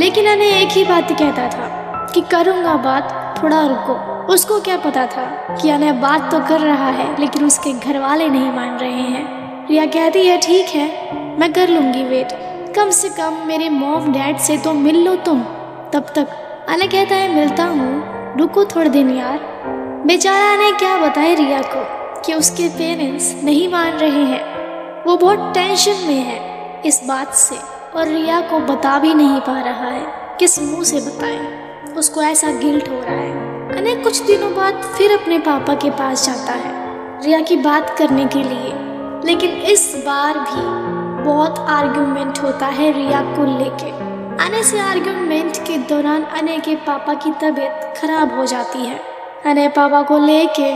लेकिन 0.00 0.26
अने 0.26 0.50
एक 0.60 0.68
ही 0.68 0.84
बात 0.84 1.12
कहता 1.12 1.48
था 1.48 2.08
कि 2.14 2.20
करूँगा 2.20 2.74
बात, 2.76 3.34
थोड़ा 3.42 3.66
रुको। 3.66 3.94
उसको 4.32 4.60
क्या 4.60 4.76
पता 4.76 5.06
था 5.06 5.24
कि 5.56 5.70
अने 5.70 5.92
बात 5.92 6.30
तो 6.30 6.40
कर 6.40 6.60
रहा 6.60 6.88
है, 6.90 7.20
लेकिन 7.20 7.44
उसके 7.44 7.72
घर 7.72 7.98
वाले 7.98 8.28
नहीं 8.28 8.52
मान 8.52 8.78
रहे 8.78 8.90
हैं। 8.90 9.68
रिया 9.68 9.86
कहती 9.86 10.26
है, 10.26 10.38
ठीक 10.38 10.68
है, 10.68 11.38
मैं 11.40 11.52
कर 11.52 11.68
लूँगी 11.68 12.04
वेट 12.04 12.32
कम 12.76 12.90
से 12.90 13.08
कम 13.08 13.34
मेरे 13.46 13.68
मॉम 13.68 14.12
डैड 14.12 14.36
से 14.36 14.56
तो 14.58 14.72
मिल 14.72 15.04
लो 15.04 15.14
तुम। 15.16 15.40
तब 15.92 16.06
तक 16.16 16.28
अने 16.68 16.86
कहता 16.86 17.14
है, 17.14 17.34
मिलता 17.34 17.64
हूँ। 17.64 18.36
रुको 18.38 18.64
थोड़े 18.64 18.90
दिन 18.90 19.10
यार। 19.10 19.40
बेचारा 20.06 20.56
ने 20.56 20.70
क्या 20.72 20.96
बताया 20.98 21.34
रिया 21.34 21.60
को 21.62 21.82
कि 22.20 22.34
उसके 22.34 22.68
पेरेंट्स 22.68 23.34
नहीं 23.44 23.68
मान 23.68 23.92
रहे 23.92 24.24
हैं। 24.24 24.42
वो 25.04 25.16
बहुत 25.16 25.52
टेंशन 25.54 26.06
में 26.06 26.20
है 26.20 26.40
इस 26.86 27.00
बात 27.08 27.34
से 27.34 27.56
और 27.98 28.08
रिया 28.08 28.40
को 28.40 28.58
बता 28.58 28.98
भी 28.98 29.14
नहीं 29.14 29.40
पा 29.40 29.60
रहा 29.60 29.88
है। 29.88 30.36
किस 30.38 30.62
मुँह 30.62 30.84
से 30.84 31.00
बताए? 31.00 31.40
उसको 31.96 32.22
ऐसा 32.22 32.50
गिल्ट 32.50 32.88
हो 32.88 33.00
रहा 33.00 33.14
है। 33.14 33.76
अने 33.76 33.94
कुछ 33.94 34.22
दिनों 34.22 34.54
बाद 34.54 34.74
फिर 34.74 35.12
अपने 35.12 35.38
पापा 35.38 35.74
के 35.74 35.90
पास 35.90 36.26
जाता 36.26 36.52
है, 36.52 36.72
रिया 37.24 37.40
की 37.40 37.56
बात 37.56 37.94
करने 37.98 38.24
के 38.26 38.42
लिए। 38.42 38.72
लेकिन 39.24 39.50
इस 39.50 40.02
बार 40.06 40.38
भी 40.38 40.91
बहुत 41.24 41.58
आर्ग्यूमेंट 41.70 42.38
होता 42.38 42.66
है 42.66 42.90
रिया 42.92 43.20
को 43.36 43.44
लेके। 43.58 43.90
अने 44.44 44.62
से 44.62 44.78
आर्गुमेंट 44.80 45.56
के 45.56 45.76
दौरान 45.78 46.22
अने 46.32 46.58
के 46.58 46.74
पापा 46.76 47.14
की 47.14 47.30
तबीयत 47.30 47.94
खराब 47.96 48.36
हो 48.36 48.46
जाती 48.46 48.78
है। 48.78 49.00
अने 49.46 49.68
पापा 49.68 50.02
को 50.02 50.18
लेके 50.18 50.70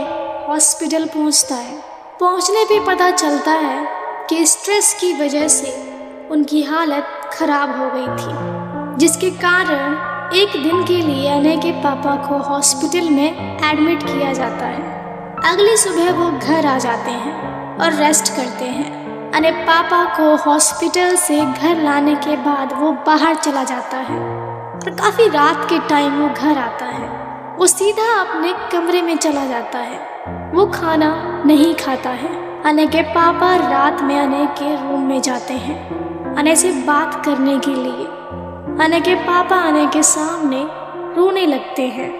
हॉस्पिटल 0.47 1.05
पहुँचता 1.05 1.55
है। 1.55 1.77
पहुँचने 2.19 2.63
पे 2.63 2.79
पता 2.85 3.09
चलता 3.11 3.51
है 3.51 3.85
कि 4.29 4.45
स्ट्रेस 4.45 4.93
की 5.01 5.13
वजह 5.13 5.47
से 5.47 5.75
उनकी 6.31 6.63
हालत 6.63 7.29
खराब 7.33 7.77
हो 7.79 7.89
गई 7.93 8.07
थी, 8.17 8.97
जिसके 8.97 9.29
कारण 9.31 10.35
एक 10.35 10.61
दिन 10.63 10.83
के 10.83 11.01
लिए 11.01 11.29
अने 11.29 11.57
के 11.57 11.71
पापा 11.71 12.15
को 12.27 12.37
हॉस्पिटल 12.43 13.09
में 13.09 13.59
एडमिट 13.63 14.03
किया 14.03 14.33
जाता 14.33 14.65
है। 14.65 14.95
अगली 15.51 15.77
सुबह 15.77 16.11
वो 16.13 16.29
घर 16.31 16.65
आ 16.65 16.77
जाते 16.77 17.11
हैं 17.11 17.77
और 17.77 17.93
रेस्ट 17.93 18.35
करते 18.35 18.65
हैं। 18.65 18.96
अने 19.35 19.51
पापा 19.51 20.03
को 20.05 20.35
हॉस्पिटल 20.35 21.15
से 21.15 21.45
घर 21.45 21.83
लाने 21.83 22.15
के 22.15 22.35
बाद 22.35 22.73
वो 22.73 22.91
बाहर 22.91 23.35
चला 23.35 23.63
जाता 23.63 23.97
है। 23.97 24.19
और 24.75 24.89
काफ़ी 24.89 25.27
रात 25.27 25.65
के 25.69 25.79
टाइम 25.79 26.21
वो 26.21 26.29
घर 26.29 26.57
आता 26.57 26.85
है। 26.85 27.07
वो 27.59 27.67
सीधा 27.67 28.21
अपने 28.21 28.53
कमरे 28.71 29.01
में 29.01 29.17
चला 29.17 29.45
जाता 29.45 29.79
है। 29.79 29.99
वो 30.53 30.65
खाना 30.65 31.43
नहीं 31.45 31.75
खाता 31.75 32.09
है। 32.09 32.61
अने 32.63 32.87
के 32.87 33.01
पापा 33.01 33.55
रात 33.55 34.01
में 34.01 34.19
अने 34.19 34.45
के 34.45 34.75
रूम 34.75 35.01
में 35.01 35.21
जाते 35.21 35.53
हैं। 35.53 35.89
अने 36.35 36.55
से 36.55 36.71
बात 36.71 37.25
करने 37.25 37.59
के 37.59 37.71
लिए। 37.71 38.05
अने 38.85 38.99
के 38.99 39.15
पापा 39.15 39.55
अने 39.55 39.87
के 39.87 40.03
सामने 40.03 40.67
रोने 41.15 41.45
लगते 41.45 41.81
हैं। 41.81 42.11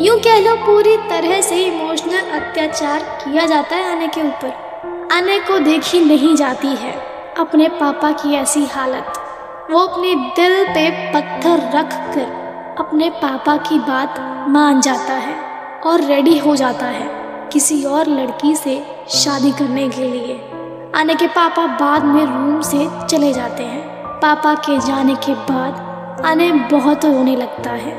यूँ 0.00 0.18
कह 0.18 0.50
लो 0.50 0.56
पूरी 0.56 0.96
तरह 0.96 1.40
से 1.40 1.56
इमोशनल 1.56 2.40
अत्याचार 2.40 3.00
किया 3.00 3.46
जाता 3.46 3.76
है 3.76 3.96
अने 3.96 4.08
के 4.08 4.20
ऊपर। 4.20 4.73
अने 5.12 5.40
को 5.40 5.58
देखी 5.58 6.04
नहीं 6.04 6.36
जाती 6.36 6.68
है। 6.68 6.92
अपने 7.38 7.68
पापा 7.68 8.10
की 8.10 8.34
ऐसी 8.34 8.66
हालत। 8.66 9.12
वो 9.70 9.80
अपने 9.80 10.14
दिल 10.14 10.64
पे 10.64 11.12
पत्थर 11.12 11.78
रख 11.78 12.14
कर 12.14 12.44
अपने 12.78 13.10
पापा 13.10 13.56
की 13.56 13.78
बात 13.78 14.14
मान 14.48 14.80
जाता 14.80 15.14
है 15.14 15.34
और 15.86 16.00
रेडी 16.00 16.38
हो 16.38 16.56
जाता 16.56 16.86
है 16.86 17.06
किसी 17.52 17.84
और 17.84 18.06
लड़की 18.06 18.54
से 18.54 18.86
शादी 19.08 19.50
करने 19.50 19.88
के 19.88 20.02
लिए। 20.02 20.50
आने 20.94 21.14
के 21.14 21.26
पापा 21.26 21.66
बाद 21.66 22.04
में 22.04 22.24
रूम 22.26 22.60
से 22.60 22.88
चले 23.06 23.32
जाते 23.32 23.62
हैं। 23.62 23.88
पापा 24.06 24.54
के 24.54 24.78
जाने 24.78 25.14
के 25.14 25.34
बाद 25.34 25.72
आने 26.26 26.52
बहुत 26.52 27.04
रोने 27.04 27.36
लगता 27.36 27.70
है। 27.70 27.92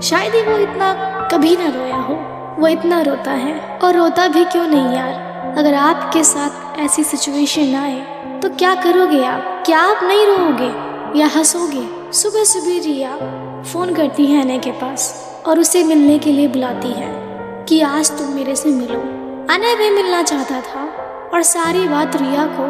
शायद 0.00 0.34
ही 0.34 0.42
वो 0.42 0.58
इतना 0.58 0.92
कभी 1.32 1.56
ना 1.56 1.66
रोया 1.66 1.96
हो। 1.96 2.14
वो 2.58 2.68
इतना 2.68 3.00
रोता 3.00 3.30
है। 3.30 3.78
और 3.84 3.96
रोता 3.96 4.28
भी 4.28 4.44
क्यों 4.44 4.66
नहीं 4.66 4.96
यार? 4.96 5.21
अगर 5.58 5.74
आपके 5.74 6.22
साथ 6.24 6.78
ऐसी 6.78 7.02
सिचुएशन 7.04 7.74
आए 7.74 8.00
तो 8.40 8.48
क्या 8.48 8.74
करोगे 8.74 9.24
आप? 9.24 9.62
क्या 9.66 9.78
आप 9.78 10.02
नहीं 10.02 10.26
रोओगे? 10.26 11.18
या 11.18 11.26
हंसोगे? 11.26 12.12
सुबह 12.12 12.44
सुबह 12.44 12.78
रिया 12.84 13.10
फ़ोन 13.62 13.94
करती 13.94 14.26
है 14.26 14.42
अने 14.42 14.58
के 14.58 14.70
पास 14.70 15.02
और 15.46 15.60
उसे 15.60 15.82
मिलने 15.84 16.18
के 16.18 16.32
लिए 16.32 16.48
बुलाती 16.48 16.88
है 16.88 17.10
कि 17.68 17.80
आज 17.80 18.10
तुम 18.10 18.28
मेरे 18.28 18.56
से 18.56 18.68
मिलो। 18.68 19.00
अने 19.54 19.74
भी 19.74 19.90
मिलना 19.90 20.22
चाहता 20.22 20.60
था 20.60 20.84
और 21.34 21.42
सारी 21.42 21.88
बात 21.88 22.16
रिया 22.16 22.46
को 22.52 22.68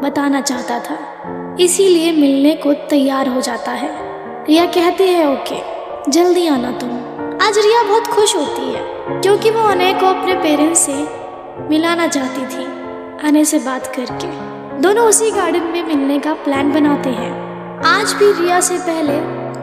बताना 0.00 0.40
चाहता 0.40 0.78
था। 0.80 1.56
इसीलिए 1.60 2.12
मिलने 2.12 2.54
को 2.54 2.72
तैयार 2.72 3.28
हो 3.28 3.40
जाता 3.40 3.72
है। 3.72 3.90
रिया 4.46 4.66
कहती 4.66 5.04
है, 5.04 5.32
ओके, 5.32 5.60
जल्दी 6.10 6.46
आना 6.46 6.70
तुम। 6.70 6.90
आज 7.46 7.58
रिया 7.58 7.82
बहुत 7.82 8.06
खुश 8.06 8.36
होती 8.36 8.72
है, 8.72 8.82
क्योंकि 9.20 9.50
वो 9.50 9.60
अनय 9.60 9.92
को 9.92 10.06
अपने 10.06 10.34
पेरेंट्स 10.34 10.80
से 10.80 11.25
मिलाना 11.60 12.06
चाहती 12.06 12.46
थी 12.46 12.64
अने 13.28 13.44
से 13.44 13.58
बात 13.58 13.86
करके। 13.96 14.26
दोनों 14.80 15.04
उसी 15.04 15.30
गार्डन 15.30 15.62
में 15.62 15.82
मिलने 15.84 16.18
का 16.18 16.32
प्लान 16.34 16.72
बनाते 16.72 17.10
हैं। 17.10 17.30
आज 17.86 18.12
भी 18.12 18.30
रिया 18.32 18.60
से 18.60 18.78
पहले 18.78 19.14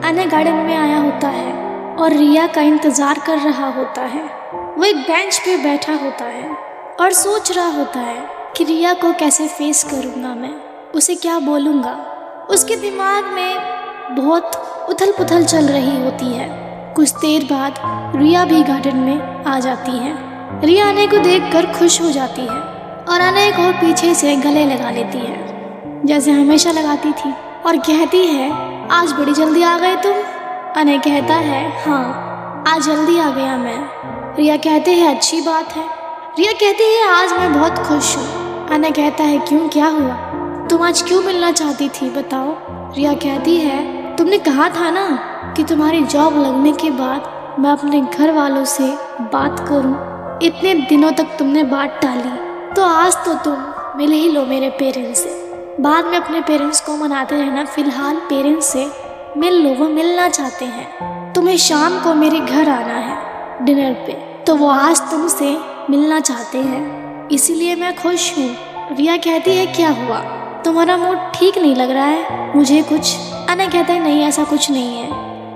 अने 0.08 0.26
गार्डन 0.26 0.56
में 0.56 0.76
आया 0.78 0.98
होता 0.98 1.28
है 1.28 1.52
और 1.96 2.14
रिया 2.14 2.48
का 2.48 2.62
इंतज़ार 2.62 3.20
कर 3.20 3.38
रहा 3.40 3.68
होता 3.68 4.02
है। 4.06 4.24
वो 4.78 4.84
एक 4.84 4.98
बेंच 4.98 5.38
पे 5.38 5.58
बैठा 5.58 5.94
होता 5.96 6.26
है 6.26 6.50
और 7.02 7.14
सोच 7.14 7.52
रहा 7.52 7.68
होता 7.78 8.00
है 8.00 8.28
कि 8.58 8.64
रिया 8.64 8.94
को 8.94 9.14
कैसे 9.14 9.48
फेस 9.48 9.84
करूँगा 9.84 10.34
मैं, 10.36 10.54
उसे 10.96 11.16
क्या 11.16 11.40
बोलूँगा। 11.40 11.96
उसके 12.50 12.76
दिमाग 12.76 13.34
में 13.34 14.16
बहुत 14.16 14.56
उथल 14.90 15.12
पुथल 15.12 15.46
चल 15.46 15.68
रही 15.68 16.04
होती 16.04 16.34
है। 16.34 16.50
कुछ 16.96 17.12
देर 17.12 17.44
बाद 17.44 17.82
रिया 18.16 18.46
भी 18.46 18.64
गार्डन 18.64 18.98
में 18.98 19.44
आ 19.46 19.60
जाती 19.60 19.92
है। 19.92 20.33
रिया 20.64 20.90
अने 20.90 21.08
को 21.08 21.18
देखकर 21.18 21.66
खुश 21.66 22.02
हो 22.02 22.12
जाती 22.12 22.42
है 22.42 22.60
और 23.10 23.22
अने 23.22 23.52
को 23.52 23.72
पीछे 23.72 24.14
से 24.14 24.36
गले 24.36 24.66
लगा 24.66 24.92
लेती 24.92 25.18
है। 25.18 26.06
जैसे 26.06 26.32
हमेशा 26.32 26.72
लगाती 26.72 27.12
थी 27.12 27.32
और 27.66 27.78
कहती 27.78 28.26
है, 28.26 28.50
आज 28.90 29.12
बड़ी 29.14 29.34
जल्दी 29.34 29.64
आ 29.64 29.78
गए 29.80 29.96
तुम? 29.96 30.14
अने 30.82 30.98
कहता 30.98 31.36
है 31.36 31.84
हाँ 31.86 32.64
आज 32.68 32.86
जल्दी 32.86 33.18
आ 33.18 33.30
गया 33.30 33.58
मैं। 33.58 33.78
रिया 34.36 34.58
कहते 34.58 34.92
हैं, 34.92 35.16
अच्छी 35.16 35.42
बात 35.42 35.76
है। 35.76 35.84
रिया 36.40 36.52
कहती 36.52 36.84
है, 36.84 37.12
आज 37.12 37.34
मैं 37.34 37.54
बहुत 37.54 37.80
खुश 37.80 38.18
हूँ। 38.18 38.68
अने 38.70 38.92
कहता 38.92 39.24
है, 39.24 39.40
क्यों, 39.40 39.70
क्या 39.70 39.88
हुआ? 39.88 40.16
तुम 40.68 40.82
आज 40.82 41.02
क्यों 41.02 41.22
मिलना 41.22 41.52
चाहती 41.52 41.90
थी, 41.90 42.10
बताओ? 42.10 42.56
रिया 42.96 43.14
कहती 43.14 43.58
है, 43.58 44.16
तुमने 44.16 44.38
कहा 44.38 44.70
था 44.70 44.90
ना 44.92 45.08
कि 45.58 45.64
तुम्हारी 45.64 46.02
जॉब 46.02 46.38
लगने 46.38 46.72
के 46.72 46.90
बाद 46.92 47.56
मैं 47.60 47.72
अपने 47.72 48.02
घर 48.02 48.32
वालों 48.32 48.66
से 48.66 48.96
बात 49.22 49.66
करूँ। 49.70 50.13
इतने 50.42 50.74
दिनों 50.74 51.12
तक 51.12 51.24
तुमने 51.24 51.64
बात 51.64 52.00
टाली 52.02 52.30
तो 52.76 52.82
आज 52.82 53.16
तो 53.16 53.34
तुम 53.34 53.98
मिल 53.98 54.12
ही 54.12 54.30
लो 54.30 54.46
मेरे 54.46 54.70
पेरेंट्स 54.70 55.20
से। 55.20 55.30
बाद 55.80 56.06
में 56.06 56.18
अपने 56.18 56.42
पेरेंट्स 56.42 56.82
को 56.82 56.96
मनाते 56.98 57.36
रहना, 57.36 57.66
फ़िलहाल 57.66 58.16
पेरेंट्स 58.16 58.66
से 58.66 58.86
मिल 59.38 59.54
लो, 59.54 59.70
वो 59.70 59.90
मिलना 59.90 60.30
चाहते 60.30 60.66
हैं। 60.66 61.34
तुम्हें 61.34 61.58
शाम 61.58 62.00
को 62.00 62.14
मेरे 62.14 62.40
घर 62.40 62.70
आना 62.70 62.94
है 62.94 63.66
डिनर 63.66 63.94
पे। 63.94 64.14
तो 64.44 64.56
वो 64.56 64.68
आज 64.68 65.02
तुमसे 65.02 65.58
मिलना 65.90 66.20
चाहते 66.20 66.58
हैं। 66.58 67.30
इसीलिए 67.30 67.76
मैं 67.76 67.96
खुश 67.96 68.38
हूँ। 68.38 68.56
रिया 68.96 69.18
कहती 69.18 69.58
है, 69.58 69.66
क्या 69.66 69.90
हुआ? 69.90 70.20
तुम्हारा 70.66 70.98
मूड 70.98 71.18
ठीक 71.36 71.58
नहीं 71.58 71.76
लग 71.76 71.92
रहा 71.92 72.06
है? 72.06 72.56
मुझे 72.58 72.82
कुछ 72.82 73.16
अना 73.50 73.68
कहता 73.68 73.94
है, 73.94 74.00
नहीं, 74.00 74.24
ऐसा 74.24 74.44
कुछ 74.44 74.72
नहीं 74.72 74.98
है। 74.98 75.10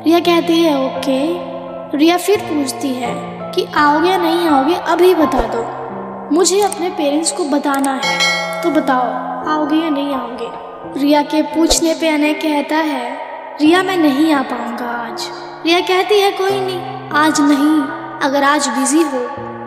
रिया 0.04 0.20
कहती 0.20 0.62
है, 0.62 0.86
ओके। 0.86 1.98
रिया 1.98 2.18
फिर 2.18 2.40
पूछती 2.40 2.88
है 2.88 3.37
कि 3.58 3.66
आओगे 3.66 4.10
या 4.10 4.18
नहीं 4.18 4.48
आओगे, 4.48 4.74
अभी 4.74 5.16
बता 5.16 5.42
दो। 5.42 6.36
मुझे 6.36 6.62
अपने 6.62 6.90
पेरेंट्स 6.90 7.32
को 7.32 7.44
बताना 7.44 8.02
है 8.06 8.18
तो 8.64 8.70
बताओ, 8.70 9.08
आओगे 9.50 9.76
या 9.76 9.90
नहीं 9.90 10.14
आओगे? 10.14 10.50
रिया 11.00 11.22
के 11.22 11.42
पूछने 11.42 11.94
पे 11.94 12.10
अनय 12.10 12.34
कहता 12.34 12.76
है, 12.76 13.18
रिया, 13.62 13.84
मैं 13.84 13.98
नहीं 13.98 14.34
आ 14.34 14.42
पाऊँगा 14.42 14.86
आज। 14.86 15.32
रिया 15.66 15.80
कहती 15.80 16.20
है, 16.20 16.32
कोई 16.32 16.60
नहीं, 16.60 17.10
आज 17.12 17.42
नहीं। 17.42 17.82
अगर 18.20 18.44
आज 18.44 18.68
बिज़ी 18.68 19.02
हो, 19.02 19.26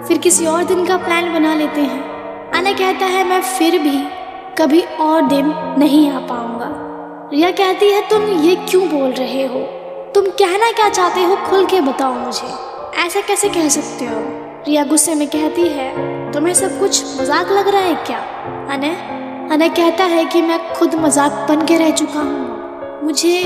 फिर 0.09 0.19
किसी 0.19 0.47
और 0.47 0.65
दिन 0.65 0.87
का 0.87 0.97
प्लान 0.97 1.33
बना 1.35 1.55
लेते 1.55 1.81
हैं। 1.81 2.03
अनय 2.51 2.75
कहता 2.75 3.07
है, 3.07 3.25
मैं 3.25 3.43
फिर 3.43 3.79
भी 3.79 4.05
कभी 4.59 4.81
और 4.81 5.23
दिन 5.23 5.53
नहीं 5.79 6.13
आ 6.13 6.19
पाऊँगा। 6.19 6.69
रिया 7.33 7.51
कहती 7.51 7.91
है, 7.91 8.09
तुम 8.09 8.23
ये 8.23 8.57
क्यों 8.57 8.89
बोल 8.89 9.11
रहे 9.11 9.47
हो? 9.47 9.61
तुम 10.15 10.25
कहना 10.25 10.73
क्या 10.73 10.89
चाहते 10.89 11.25
हो? 11.25 11.37
खुल 11.37 11.67
के 11.67 11.81
बताओ 11.81 12.13
मुझे। 12.13 12.71
ऐसा 12.97 13.21
कैसे 13.21 13.49
कह 13.49 13.69
सकते 13.69 14.05
हो? 14.05 14.21
रिया 14.67 14.85
गुस्से 14.85 15.15
में 15.15 15.29
कहती 15.29 15.63
है, 15.63 15.91
तुम्हें 16.33 16.55
सब 16.55 16.79
कुछ 16.79 17.21
मज़ाक 17.21 17.51
लग 17.51 17.69
रहा 17.69 17.81
है 17.81 17.95
क्या? 17.95 18.19
अने 18.75 18.91
अनय 19.55 19.69
कहता 19.69 20.05
है 20.05 20.25
कि 20.25 20.43
मैं 20.43 20.59
खुद 20.75 20.95
मज़ाक 20.95 21.47
बन 21.49 21.67
के 21.67 21.77
रह 21.77 21.91
चुका 21.91 22.21
हूँ। 22.21 23.03
मुझे 23.05 23.39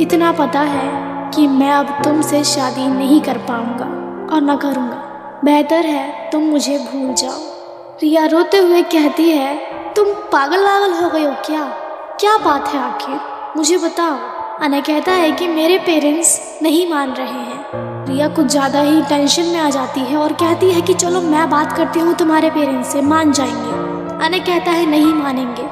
इतना 0.00 0.32
पता 0.32 0.60
है 0.60 1.30
कि 1.30 1.46
मैं 1.46 1.70
अब 1.70 2.02
तुमसे 2.04 2.44
शादी 2.44 2.86
नहीं 2.88 3.20
कर 3.20 3.38
पाऊँगा 3.38 3.86
और 4.34 4.42
न 4.42 4.56
करूँगा। 4.56 5.40
बेहतर 5.44 5.86
है 5.86 6.30
तुम 6.30 6.42
मुझे 6.42 6.78
भूल 6.78 7.14
जाओ। 7.14 7.38
रिया 8.02 8.26
रोते 8.26 8.58
हुए 8.58 8.82
कहती 8.82 9.30
है, 9.30 9.54
तुम 9.94 10.06
पागल 10.32 10.66
पागल 10.66 10.92
हो 10.92 11.10
गए 11.10 11.24
हो 11.24 11.34
क्या? 11.46 11.64
क्या 12.20 12.36
बात 12.36 12.68
है 12.68 12.80
आखिर? 12.80 13.20
मुझे 13.56 13.78
बताओ। 13.78 14.18
अनय 14.62 14.80
कहता 14.80 15.12
है 15.12 15.30
कि 15.32 15.48
मेरे 15.48 15.78
पेरेंट्स 15.78 16.58
नहीं 16.62 16.90
मान 16.90 17.12
रहे 17.12 17.26
हैं। 17.26 17.53
रिया 18.14 18.28
कुछ 18.28 18.46
ज़्यादा 18.46 18.80
ही 18.80 19.02
टेंशन 19.02 19.42
में 19.42 19.58
आ 19.58 19.70
जाती 19.70 20.00
है 20.00 20.16
और 20.16 20.32
कहती 20.32 20.70
है 20.70 20.80
कि 20.80 20.94
चलो 20.94 21.20
मैं 21.20 21.50
बात 21.50 21.72
करती 21.76 22.00
हूँ 22.00 22.14
तुम्हारे 22.14 22.50
पेरेंट्स 22.50 22.92
से, 22.92 23.00
मान 23.02 23.32
जाएँगे। 23.32 23.72
अनय 24.26 24.38
कहता 24.38 24.70
है, 24.70 24.86
नहीं 24.86 25.14
मानेंगे। 25.14 25.62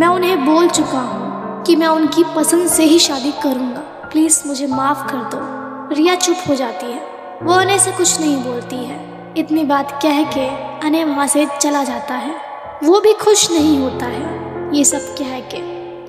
मैं 0.00 0.06
उन्हें 0.06 0.46
बोल 0.46 0.68
चुका 0.68 0.98
हूँ 0.98 1.62
कि 1.62 1.76
मैं 1.76 1.86
उनकी 1.86 2.24
पसंद 2.36 2.68
से 2.68 2.84
ही 2.84 2.98
शादी 2.98 3.30
करूँगा। 3.30 3.80
प्लीज़ 3.80 4.42
मुझे 4.46 4.66
माफ़ 4.66 5.06
कर 5.12 5.16
दो। 5.16 5.94
रिया 5.94 6.14
चुप 6.14 6.36
हो 6.48 6.54
जाती 6.54 6.86
है। 6.86 7.00
वो 7.42 7.52
अनय 7.52 7.78
से 7.78 7.92
कुछ 7.92 8.20
नहीं 8.20 8.36
बोलती 8.36 8.76
है। 8.76 9.34
इतनी 9.36 9.64
बात 9.64 10.00
कह 10.02 10.22
के 10.22 10.48
अनय 10.86 11.04
वहाँ 11.04 11.26
से 11.26 11.48
चला 11.60 11.84
जाता 11.84 12.14
है। 12.14 12.36
वो 12.84 13.00
भी 13.00 13.12
खुश 13.12 13.50
नहीं 13.50 13.78
होता 13.78 14.06
है, 14.06 14.70
ये 14.76 14.84
सब 14.84 14.98
कह 14.98 15.40
के। 15.40 15.62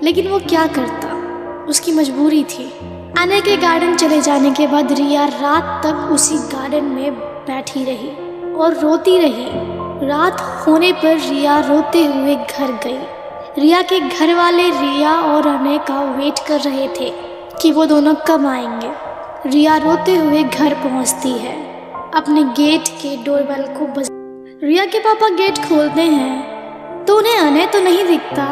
लेकिन 0.06 0.28
वो 0.28 0.40
क्या 0.40 0.68
करता? 0.68 1.08
उसकी 1.70 1.92
मजबूरी 1.92 2.44
थी। 2.44 2.91
अनय 3.18 3.42
के 3.42 3.56
गार्डन 3.58 3.96
चले 3.96 4.20
जाने 4.22 4.52
के 4.52 4.66
बाद 4.68 4.92
रिया 4.92 5.26
रात 5.26 5.82
तक 5.86 6.12
उसी 6.12 6.36
गार्डन 6.50 6.84
में 6.86 7.14
बैठी 7.46 7.84
रही 7.84 8.10
और 8.54 8.78
रोती 8.80 9.18
रही। 9.20 10.08
रात 10.08 10.42
होने 10.68 10.92
पर 10.94 11.18
रिया 11.20 11.60
रोते 11.60 12.04
हुए 12.06 12.36
घर 12.36 12.72
गई। 12.84 12.98
रिया 13.58 13.82
के 13.82 14.00
घर 14.00 14.34
वाले 14.36 14.70
रिया 14.72 15.14
और 15.14 15.48
अनय 15.48 15.78
का 15.78 16.02
वेट 16.14 16.40
कर 16.48 16.60
रहे 16.60 16.88
थे 16.90 17.10
कि 17.62 17.72
वो 17.72 17.86
दोनों 17.86 18.14
कब 18.28 18.46
आएँगे। 18.46 18.92
रिया 19.50 19.78
रोते 19.78 20.16
हुए 20.16 20.44
घर 20.44 20.74
पहुँचती 20.74 21.32
है। 21.38 21.56
अपने 22.16 22.44
गेट 22.44 22.88
के 23.02 23.16
डोरबेल 23.24 23.66
को 23.70 23.88
बज 23.94 24.08
रिया 24.64 24.86
के 24.86 25.00
पापा 25.00 25.30
गेट 25.36 25.58
खोलते 25.60 26.02
हैं 26.04 27.06
तो 27.06 27.18
उन्हें 27.18 27.38
अनय 27.38 27.66
तो 27.66 27.80
नहीं 27.80 28.06
दिखता, 28.06 28.48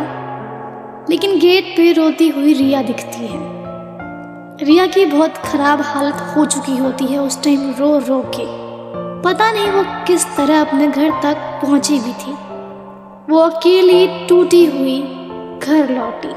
लेकिन 1.09 1.39
गेट 1.39 1.73
पे 1.77 1.91
रोती 1.93 2.29
हुई 2.29 2.53
रिया 2.53 2.81
दिखती 2.81 3.27
है। 3.27 3.58
रिया 4.63 4.85
की 4.87 5.05
बहुत 5.05 5.37
खराब 5.37 5.81
हालत 5.81 6.33
हो 6.37 6.45
चुकी 6.45 6.77
होती 6.77 7.05
है 7.05 7.19
उस 7.19 7.43
टाइम 7.43 7.75
रो 7.79 7.99
रो 7.99 8.21
के। 8.35 8.45
पता 9.21 9.51
नहीं 9.51 9.69
वो 9.69 9.83
किस 10.07 10.25
तरह 10.37 10.61
अपने 10.61 10.87
घर 10.87 11.09
तक 11.21 11.61
पहुँची 11.61 11.99
भी 11.99 12.13
थी। 12.13 12.31
वो 13.29 13.39
अकेली 13.39 14.27
टूटी 14.27 14.65
हुई 14.65 15.01
घर 15.59 15.89
लौटी। 15.89 16.31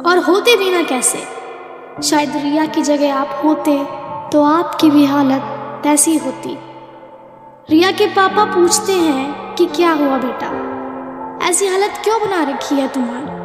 और 0.00 0.18
होते 0.18 0.56
भी 0.56 0.70
ना 0.70 0.82
कैसे? 0.82 1.22
शायद 2.02 2.36
रिया 2.36 2.66
की 2.66 2.82
जगह 2.82 3.14
आप 3.14 3.40
होते 3.44 3.78
तो 4.32 4.44
आपकी 4.44 4.90
भी 4.90 5.04
हालत 5.04 5.86
ऐसी 5.86 6.16
होती। 6.16 6.58
रिया 7.70 7.90
के 7.90 8.06
पापा 8.06 8.44
पूछते 8.44 8.92
हैं 8.92 9.54
कि 9.54 9.66
क्या 9.66 9.92
हुआ 9.92 10.18
बेटा? 10.18 11.48
ऐसी 11.48 11.66
हालत 11.66 12.00
क्यों 12.04 12.20
बना 12.20 12.42
रखी 12.42 12.74
है 12.74 12.88
तुम्हारी? 12.88 13.41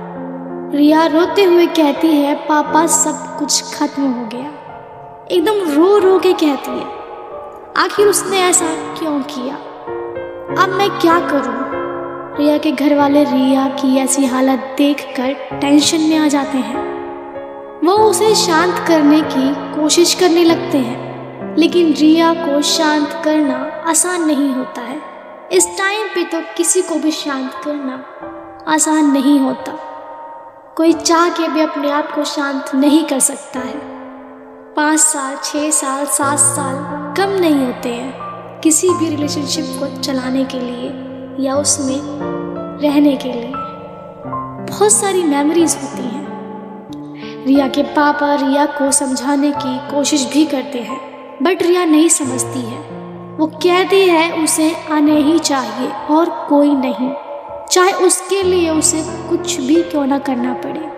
रिया 0.67 1.05
रोते 1.05 1.43
हुए 1.43 1.65
कहती 1.67 2.07
है, 2.07 2.33
पापा, 2.35 2.85
सब 2.87 3.37
कुछ 3.39 3.75
खत्म 3.75 4.03
हो 4.03 4.25
गया। 4.25 5.27
एकदम 5.31 5.59
रो 5.75 5.97
रो 5.97 6.17
के 6.19 6.33
कहती 6.33 6.71
है, 6.71 6.85
आखिर 7.77 8.07
उसने 8.07 8.39
ऐसा 8.39 8.65
क्यों 8.99 9.19
किया? 9.21 9.55
अब 10.63 10.69
मैं 10.69 10.89
क्या 10.89 11.19
करूँ? 11.19 11.55
रिया 12.37 12.57
के 12.57 12.71
घर 12.71 12.95
वाले 12.95 13.23
रिया 13.23 13.67
की 13.69 13.95
ऐसी 13.97 14.25
हालत 14.25 14.75
देखकर 14.77 15.59
टेंशन 15.59 16.01
में 16.01 16.17
आ 16.17 16.27
जाते 16.27 16.57
हैं। 16.57 16.85
वो 17.85 17.93
उसे 17.93 18.35
शांत 18.35 18.85
करने 18.87 19.21
की 19.21 19.49
कोशिश 19.75 20.13
करने 20.13 20.43
लगते 20.43 20.77
हैं, 20.77 21.55
लेकिन 21.57 21.93
रिया 21.93 22.33
को 22.35 22.61
शांत 22.61 23.21
करना 23.25 23.83
आसान 23.87 24.25
नहीं 24.25 24.53
होता 24.53 24.81
है। 24.81 25.01
इस 25.51 25.67
टाइम 25.77 26.07
पे 26.07 26.23
तो 26.23 26.41
किसी 26.57 26.81
को 26.81 26.95
भी 26.95 27.11
शांत 27.11 27.51
करना 27.65 28.03
आसान 28.67 29.11
नहीं 29.11 29.39
होता। 29.39 29.86
कोई 30.77 30.93
चाह 30.93 31.29
के 31.29 31.47
भी 31.47 31.61
अपने 31.61 31.89
आप 31.89 32.11
को 32.11 32.23
शांत 32.23 32.65
नहीं 32.75 33.05
कर 33.05 33.19
सकता 33.19 33.59
है। 33.59 33.77
पाँच 34.73 34.99
साल 34.99 35.37
छः 35.43 35.69
साल, 35.71 36.05
सात 36.05 36.39
साल 36.39 36.75
कम 37.15 37.29
नहीं 37.39 37.65
होते 37.65 37.89
हैं 37.89 38.13
किसी 38.61 38.89
भी 38.89 39.09
रिलेशनशिप 39.09 39.65
को 39.79 40.01
चलाने 40.01 40.45
के 40.45 40.59
लिए 40.59 40.91
या 41.45 41.55
उसमें 41.55 42.01
रहने 42.81 43.17
के 43.17 43.33
लिए। 43.33 43.51
बहुत 44.69 44.91
सारी 44.91 45.23
मेमोरीज 45.23 45.77
होती 45.83 46.03
हैं। 46.03 46.27
रिया 47.45 47.67
के 47.67 47.83
पापा 47.83 48.35
रिया 48.35 48.65
को 48.65 48.91
समझाने 48.91 49.51
की 49.51 49.77
कोशिश 49.77 50.29
भी 50.33 50.45
करते 50.45 50.79
हैं 50.79 50.99
बट 51.43 51.63
रिया 51.63 51.85
नहीं 51.85 52.09
समझती 52.09 52.61
है। 52.61 52.79
वो 53.37 53.47
कहती 53.47 54.07
है, 54.09 54.43
उसे 54.43 54.75
आने 54.91 55.21
ही 55.21 55.39
चाहिए 55.39 55.91
और 56.11 56.45
कोई 56.49 56.75
नहीं। 56.75 57.26
चाहे 57.71 57.91
उसके 57.91 58.43
लिए 58.43 58.69
उसे 58.69 59.29
कुछ 59.29 59.59
भी 59.59 59.83
क्यों 59.83 60.07
ना 60.07 60.19
करना 60.19 60.53
पड़े। 60.53 60.97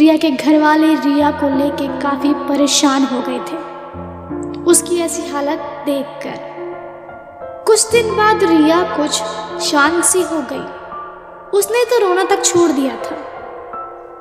रिया 0.00 0.16
के 0.16 0.30
घर 0.30 0.58
वाले 0.58 0.94
रिया 0.94 1.30
को 1.30 1.58
लेके 1.58 2.00
काफ़ी 2.00 2.34
परेशान 2.34 3.02
हो 3.02 3.20
गए 3.20 3.38
थे। 3.38 3.56
उसकी 4.62 4.98
ऐसी 4.98 5.28
हालत 5.28 5.58
देखकर। 5.86 6.54
कुछ 7.66 7.90
दिन 7.90 8.16
बाद 8.16 8.44
रिया 8.44 8.82
कुछ 8.96 9.10
शांत 9.62 10.04
सी 10.04 10.22
हो 10.22 10.44
गई। 10.52 10.64
उसने 11.58 11.84
तो 11.84 12.08
रोना 12.08 12.24
तक 12.24 12.44
छोड़ 12.44 12.70
दिया 12.70 12.96
था। 12.96 13.16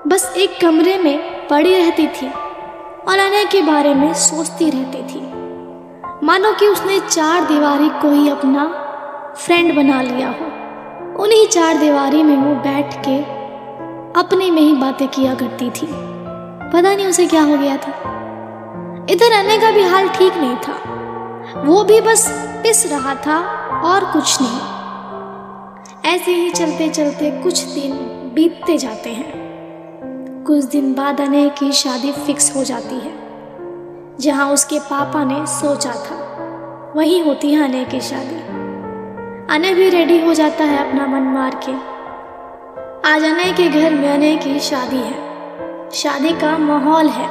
बस 0.07 0.33
एक 0.37 0.61
कमरे 0.61 0.97
में 0.97 1.47
पड़ी 1.47 1.73
रहती 1.73 2.07
थी 2.07 2.27
और 3.07 3.19
अनय 3.19 3.45
के 3.45 3.61
बारे 3.61 3.93
में 3.93 4.13
सोचती 4.13 4.69
रहती 4.69 5.03
थी। 5.03 5.21
मानो 6.25 6.53
कि 6.53 6.67
उसने 6.67 6.99
चार 6.99 7.43
दीवारी 7.43 7.89
को 7.89 8.11
ही 8.11 8.29
अपना 8.29 8.79
फ्रेंड 9.37 9.75
बना 9.75 10.01
लिया 10.01 10.27
हो। 10.27 10.52
उन्हीं 11.19 11.47
चार 11.47 11.77
दीवारी 11.77 12.23
में 12.23 12.37
वो 12.37 12.55
बैठ 12.55 12.93
के 13.07 13.17
अपने 14.19 14.51
में 14.51 14.61
ही 14.61 14.73
बातें 14.73 15.07
किया 15.07 15.33
करती 15.35 15.69
थी। 15.69 15.87
पता 16.73 16.95
नहीं 16.95 17.07
उसे 17.07 17.27
क्या 17.27 17.41
हो 17.41 17.57
गया 17.57 17.77
था। 17.77 17.91
इधर 19.09 19.33
आने 19.33 19.57
का 19.57 19.71
भी 19.71 19.83
हाल 19.83 20.09
ठीक 20.09 20.33
नहीं 20.37 20.55
था। 20.57 21.63
वो 21.63 21.83
भी 21.83 22.01
बस 22.01 22.27
पिस 22.63 22.85
रहा 22.91 23.15
था 23.15 23.37
और 23.83 24.05
कुछ 24.05 24.37
नहीं। 24.41 26.13
ऐसे 26.13 26.31
ही 26.31 26.49
चलते 26.49 26.89
चलते 26.89 27.31
कुछ 27.31 27.63
दिन 27.63 27.91
बीतते 28.33 28.77
जाते 28.77 29.09
हैं। 29.09 30.43
कुछ 30.47 30.63
दिन 30.63 30.93
बाद 30.93 31.21
अने 31.21 31.49
की 31.49 31.71
शादी 31.71 32.11
फिक्स 32.11 32.55
हो 32.55 32.63
जाती 32.63 32.95
है, 32.95 33.13
जहाँ 34.19 34.51
उसके 34.51 34.79
पापा 34.79 35.23
ने 35.23 35.45
सोचा 35.47 35.91
था, 35.91 36.93
वही 36.95 37.19
होती 37.19 37.53
है 37.53 37.63
अने 37.63 37.85
की 37.85 37.99
शादी। 37.99 38.52
अनय 39.49 39.73
भी 39.73 39.89
रेडी 39.89 40.25
हो 40.25 40.33
जाता 40.33 40.63
है 40.63 40.89
अपना 40.89 41.05
मन 41.05 41.21
मार 41.21 41.61
के। 41.69 41.71
आज 43.09 43.23
अनय 43.23 43.53
के 43.53 43.69
घर 43.69 43.93
में 43.93 44.09
अनय 44.09 44.35
की 44.35 44.59
शादी 44.59 44.97
है। 44.97 45.15
शादी 45.91 46.29
का 46.29 46.57
माहौल 46.57 47.07
है। 47.07 47.27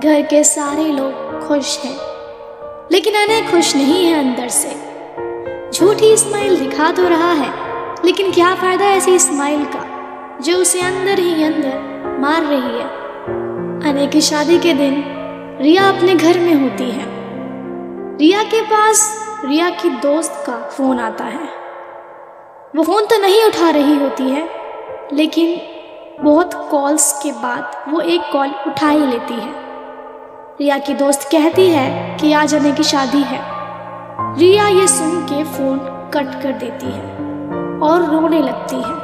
घर 0.00 0.22
के 0.22 0.44
सारे 0.44 0.84
लोग 0.84 1.48
खुश 1.48 1.84
हैं। 1.84 1.96
लेकिन 2.92 3.14
अनय 3.14 3.50
खुश 3.50 3.76
नहीं 3.76 4.06
है 4.06 4.20
अंदर 4.20 4.48
से। 4.48 4.76
झूठी 5.72 6.16
स्माइल 6.16 6.56
दिखा 6.56 6.90
तो 6.90 7.08
रहा 7.08 7.32
है, 7.32 7.50
लेकिन 8.04 8.32
क्या 8.32 8.54
फ़ायदा 8.54 8.84
ऐसी 8.84 9.18
स्माइल 9.18 9.64
का, 9.64 9.84
जो 10.42 10.56
उसे 10.56 10.80
अंदर 10.80 11.18
ही 11.18 11.44
अंदर 11.44 12.00
मार 12.20 12.42
रही 12.42 12.78
है? 12.78 12.88
अनय 13.92 14.06
की 14.06 14.20
शादी 14.20 14.58
के 14.58 14.74
दिन 14.74 15.04
रिया 15.60 15.88
अपने 15.88 16.14
घर 16.14 16.38
में 16.38 16.54
होती 16.54 16.90
है। 16.90 17.04
रिया 18.16 18.42
के 18.42 18.62
पास 18.62 19.29
रिया 19.44 19.68
की 19.70 19.90
दोस्त 19.90 20.32
का 20.46 20.56
फ़ोन 20.68 20.98
आता 21.00 21.24
है। 21.24 21.48
वो 22.76 22.82
फ़ोन 22.82 23.06
तो 23.06 23.18
नहीं 23.18 23.44
उठा 23.44 23.70
रही 23.70 23.96
होती 23.98 24.28
है, 24.30 24.48
लेकिन 25.12 25.60
बहुत 26.24 26.54
कॉल्स 26.70 27.12
के 27.22 27.32
बाद 27.32 27.76
वो 27.88 28.00
एक 28.00 28.20
कॉल 28.32 28.50
उठा 28.66 28.88
ही 28.88 29.06
लेती 29.06 29.34
है। 29.34 29.52
रिया 30.60 30.78
की 30.78 30.94
दोस्त 30.94 31.28
कहती 31.32 31.68
है 31.70 32.18
कि 32.18 32.32
आज 32.32 32.54
आने 32.54 32.72
की 32.72 32.82
शादी 32.82 33.22
है। 33.22 33.40
रिया 34.38 34.68
ये 34.68 34.86
सुन 34.88 35.20
के 35.22 35.42
फ़ोन 35.44 35.78
कट 36.14 36.42
कर 36.42 36.52
देती 36.52 36.86
है 36.86 37.80
और 37.80 38.04
रोने 38.04 38.42
लगती 38.42 38.76
है। 38.76 38.94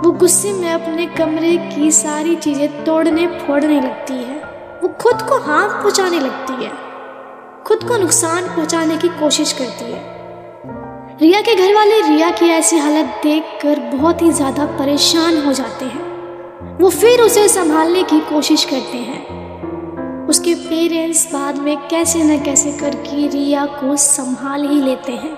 वो 0.00 0.12
गुस्से 0.12 0.52
में 0.52 0.72
अपने 0.72 1.06
कमरे 1.06 1.56
की 1.68 1.90
सारी 1.90 2.36
चीज़ें 2.36 2.84
तोड़ने 2.84 3.26
फोड़ने 3.26 3.80
लगती 3.80 4.14
है। 4.14 4.42
वो 4.82 4.88
खुद 4.88 5.22
को 5.22 5.40
हाथ 5.40 5.82
पहुँचाने 5.82 6.20
लगती 6.20 6.64
है। 6.64 6.85
खुद 7.66 7.82
को 7.84 7.96
नुकसान 7.96 8.44
पहुँचाने 8.46 8.96
की 8.96 9.08
कोशिश 9.08 9.52
करती 9.52 9.84
है। 9.84 11.18
रिया 11.20 11.40
के 11.40 11.54
घर 11.54 11.74
वाले 11.74 12.00
रिया 12.00 12.30
की 12.30 12.46
ऐसी 12.46 12.76
हालत 12.78 13.06
देखकर 13.22 13.78
बहुत 13.96 14.22
ही 14.22 14.30
ज़्यादा 14.32 14.66
परेशान 14.66 15.38
हो 15.46 15.52
जाते 15.52 15.84
हैं। 15.84 16.78
वो 16.78 16.90
फिर 16.90 17.20
उसे 17.20 17.48
संभालने 17.48 18.02
की 18.02 18.20
कोशिश 18.20 18.64
करते 18.64 18.98
हैं। 18.98 20.26
उसके 20.28 20.54
पेरेंट्स 20.54 21.26
बाद 21.32 21.58
में 21.58 21.76
कैसे 21.88 22.22
न 22.22 22.38
कैसे 22.42 22.72
करके 22.72 23.26
रिया 23.28 23.64
को 23.64 23.96
संभाल 23.96 24.68
ही 24.68 24.80
लेते 24.82 25.12
हैं 25.12 25.34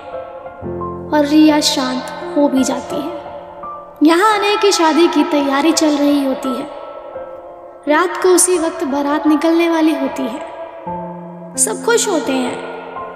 और 1.12 1.26
रिया 1.26 1.60
शांत 1.60 2.36
हो 2.36 2.48
भी 2.48 2.64
जाती 2.64 2.96
है। 2.96 3.16
यहाँ 4.02 4.34
आने 4.34 4.56
की 4.56 4.72
शादी 4.72 5.08
की 5.08 5.24
तैयारी 5.24 5.72
चल 5.72 5.96
रही 5.96 6.24
होती 6.24 6.48
है। 6.48 6.68
रात 7.88 8.22
को 8.22 8.28
उसी 8.28 8.58
वक्त 8.58 8.84
बारात 8.84 9.26
निकलने 9.26 9.70
वाली 9.70 9.94
होती 9.94 10.22
है। 10.22 10.57
सब 11.58 11.84
खुश 11.84 12.08
होते 12.08 12.32
हैं। 12.32 12.56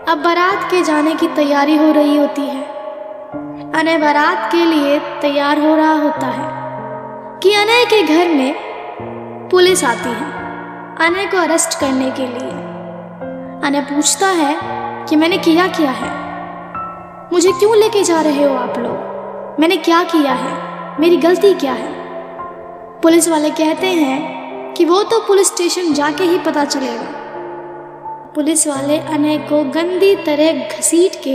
अब 0.04 0.18
बारात 0.18 0.70
के 0.70 0.82
जाने 0.82 1.14
की 1.14 1.28
तैयारी 1.28 1.76
हो 1.76 1.92
रही 1.92 2.18
होती 2.18 2.42
है। 2.42 2.62
अनय 3.72 3.98
बारात 3.98 4.52
के 4.52 4.64
लिए 4.64 4.98
तैयार 4.98 5.58
हो 5.58 5.76
रहा 5.76 5.92
होता 5.92 6.26
है 6.26 6.48
कि 7.40 7.54
अनय 7.54 7.84
के 7.84 8.02
घर 8.02 8.28
में 8.28 8.54
पुलिस 9.50 9.84
आती 9.84 10.08
है 10.08 10.32
अनय 11.06 11.26
को 11.26 11.36
अरेस्ट 11.36 11.80
करने 11.80 12.10
के 12.10 12.26
लिए। 12.26 12.50
अनय 13.68 13.80
पूछता 13.80 14.26
है 14.26 14.56
कि 15.04 15.16
मैंने 15.16 15.38
किया 15.38 15.66
क्या 15.66 15.90
है? 15.90 16.10
मुझे 17.32 17.52
क्यों 17.52 17.76
लेके 17.76 18.02
जा 18.02 18.20
रहे 18.20 18.44
हो 18.44 18.54
आप 18.54 18.78
लोग? 18.78 19.12
मैंने 19.60 19.76
क्या 19.76 20.02
किया 20.02 20.32
है? 20.32 20.52
मेरी 21.00 21.16
गलती 21.16 21.54
क्या 21.54 21.72
है? 21.72 21.92
पुलिस 23.00 23.28
वाले 23.28 23.50
कहते 23.50 23.86
हैं 23.86 24.42
कि 24.74 24.84
वो 24.84 25.02
तो 25.02 25.20
पुलिस 25.20 25.46
स्टेशन 25.46 25.92
जाके 25.92 26.24
ही 26.24 26.38
पता 26.38 26.64
चलेगा। 26.64 27.21
पुलिस 28.34 28.66
वाले 28.66 28.96
अनय 29.14 29.36
को 29.38 29.62
गंदी 29.72 30.14
तरह 30.16 30.58
घसीट 30.68 31.14
के 31.24 31.34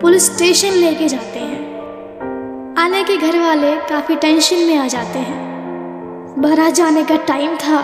पुलिस 0.00 0.26
स्टेशन 0.26 0.74
लेके 0.74 1.08
जाते 1.08 1.38
हैं। 1.38 2.76
अनय 2.78 3.02
के 3.04 3.16
घर 3.18 3.38
वाले 3.38 3.74
काफ़ी 3.88 4.16
टेंशन 4.16 4.62
में 4.66 4.76
आ 4.76 4.86
जाते 4.86 5.18
हैं। 5.18 6.40
बारात 6.40 6.74
जाने 6.74 7.02
का 7.04 7.16
टाइम 7.26 7.56
था 7.56 7.80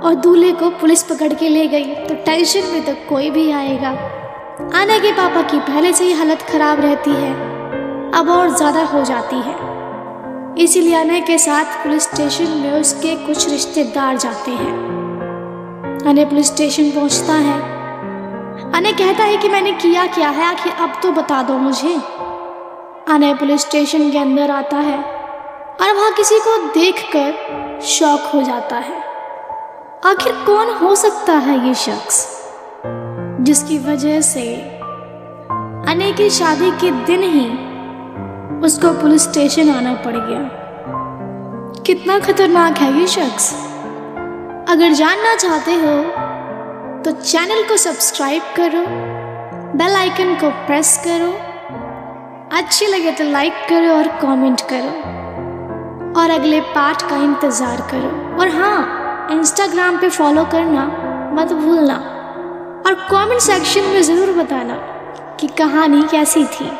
और 0.00 0.14
दूल्हे 0.14 0.50
को 0.52 0.70
पुलिस 0.80 1.02
पकड़ 1.02 1.32
के 1.32 1.48
ले 1.48 1.66
गई 1.68 1.94
तो 2.06 2.14
टेंशन 2.24 2.72
में 2.72 2.84
तो 2.84 2.94
कोई 3.08 3.30
भी 3.30 3.50
आएगा। 3.52 3.90
अनय 4.80 5.00
के 5.00 5.12
पापा 5.12 5.42
की 5.42 5.58
पहले 5.60 5.92
से 5.92 6.04
ही 6.04 6.12
हालत 6.12 6.42
खराब 6.50 6.80
रहती 6.80 7.10
है, 7.12 7.32
अब 8.12 8.30
और 8.30 8.56
ज़्यादा 8.56 8.84
हो 8.86 9.04
जाती 9.04 9.36
है। 9.38 9.54
इसीलिए 10.64 10.94
अनय 10.94 11.20
के 11.20 11.38
साथ 11.38 11.82
पुलिस 11.84 12.02
स्टेशन 12.04 12.58
में 12.58 12.72
उसके 12.72 13.14
कुछ 13.26 13.48
रिश्तेदार 13.48 14.18
जाते 14.18 14.50
हैं। 14.52 14.93
अनय 16.06 16.24
पुलिस 16.24 16.46
स्टेशन 16.46 16.90
पहुँचता 16.90 17.32
है। 17.32 17.60
अने 18.72 18.92
कहता 18.92 19.24
है 19.24 19.36
कि 19.36 19.48
मैंने 19.48 19.72
किया 19.72 20.06
क्या 20.06 20.28
है? 20.28 20.44
आखिर 20.44 20.72
अब 20.72 20.92
तो 21.02 21.12
बता 21.12 21.42
दो 21.42 21.54
मुझे। 21.54 21.94
अने 23.08 23.34
पुलिस 23.34 23.60
स्टेशन 23.60 24.10
के 24.10 24.18
अंदर 24.18 24.50
आता 24.50 24.76
है 24.76 24.98
और 25.80 25.94
वहाँ 25.94 26.12
किसी 26.12 26.38
को 26.38 26.56
देखकर 26.74 27.80
शौक 27.82 28.20
हो 28.34 28.42
जाता 28.42 28.76
है। 28.76 29.02
आखिर 30.04 30.32
कौन 30.32 30.68
हो 30.68 30.94
सकता 30.94 31.32
है 31.32 31.68
ये 31.68 31.74
शख्स? 31.74 32.44
जिसकी 33.40 33.78
वजह 33.78 34.20
से 34.20 34.56
अने 35.88 36.12
की 36.12 36.30
शादी 36.30 36.70
के 36.70 36.90
दिन 36.90 37.22
ही 37.22 37.46
उसको 38.66 39.00
पुलिस 39.00 39.22
स्टेशन 39.22 39.70
आना 39.70 39.94
पड़ 39.94 40.16
गया। 40.16 40.60
कितना 41.82 42.18
खतरनाक 42.18 42.78
है 42.78 43.00
ये 43.00 43.06
शख्स। 43.06 43.73
अगर 44.68 44.92
जानना 44.94 45.34
चाहते 45.36 45.72
हो 45.74 45.96
तो 47.02 47.10
चैनल 47.12 47.62
को 47.68 47.76
सब्सक्राइब 47.76 48.42
करो, 48.56 48.84
बेल 49.78 49.96
आइकन 49.96 50.34
को 50.34 50.50
प्रेस 50.66 50.96
करो, 51.04 51.32
अच्छी 52.58 52.86
लगे 52.86 53.12
तो 53.12 53.24
लाइक 53.24 53.66
करो 53.68 53.90
और 53.94 54.08
कमेंट 54.20 54.60
करो, 54.70 54.92
और 56.20 56.30
अगले 56.30 56.60
पार्ट 56.70 57.02
का 57.02 57.16
इंतज़ार 57.24 57.80
करो। 57.90 58.38
और 58.40 58.48
हाँ 58.50 59.28
इंस्टाग्राम 59.32 60.00
पे 60.00 60.08
फॉलो 60.10 60.44
करना 60.52 60.86
मत 61.34 61.52
भूलना, 61.54 61.96
और 62.86 62.94
कमेंट 63.10 63.40
सेक्शन 63.42 63.84
में 63.84 64.02
ज़रूर 64.02 64.32
बताना 64.36 64.74
कि 65.40 65.46
कहानी 65.58 66.02
कैसी 66.10 66.44
थी। 66.46 66.70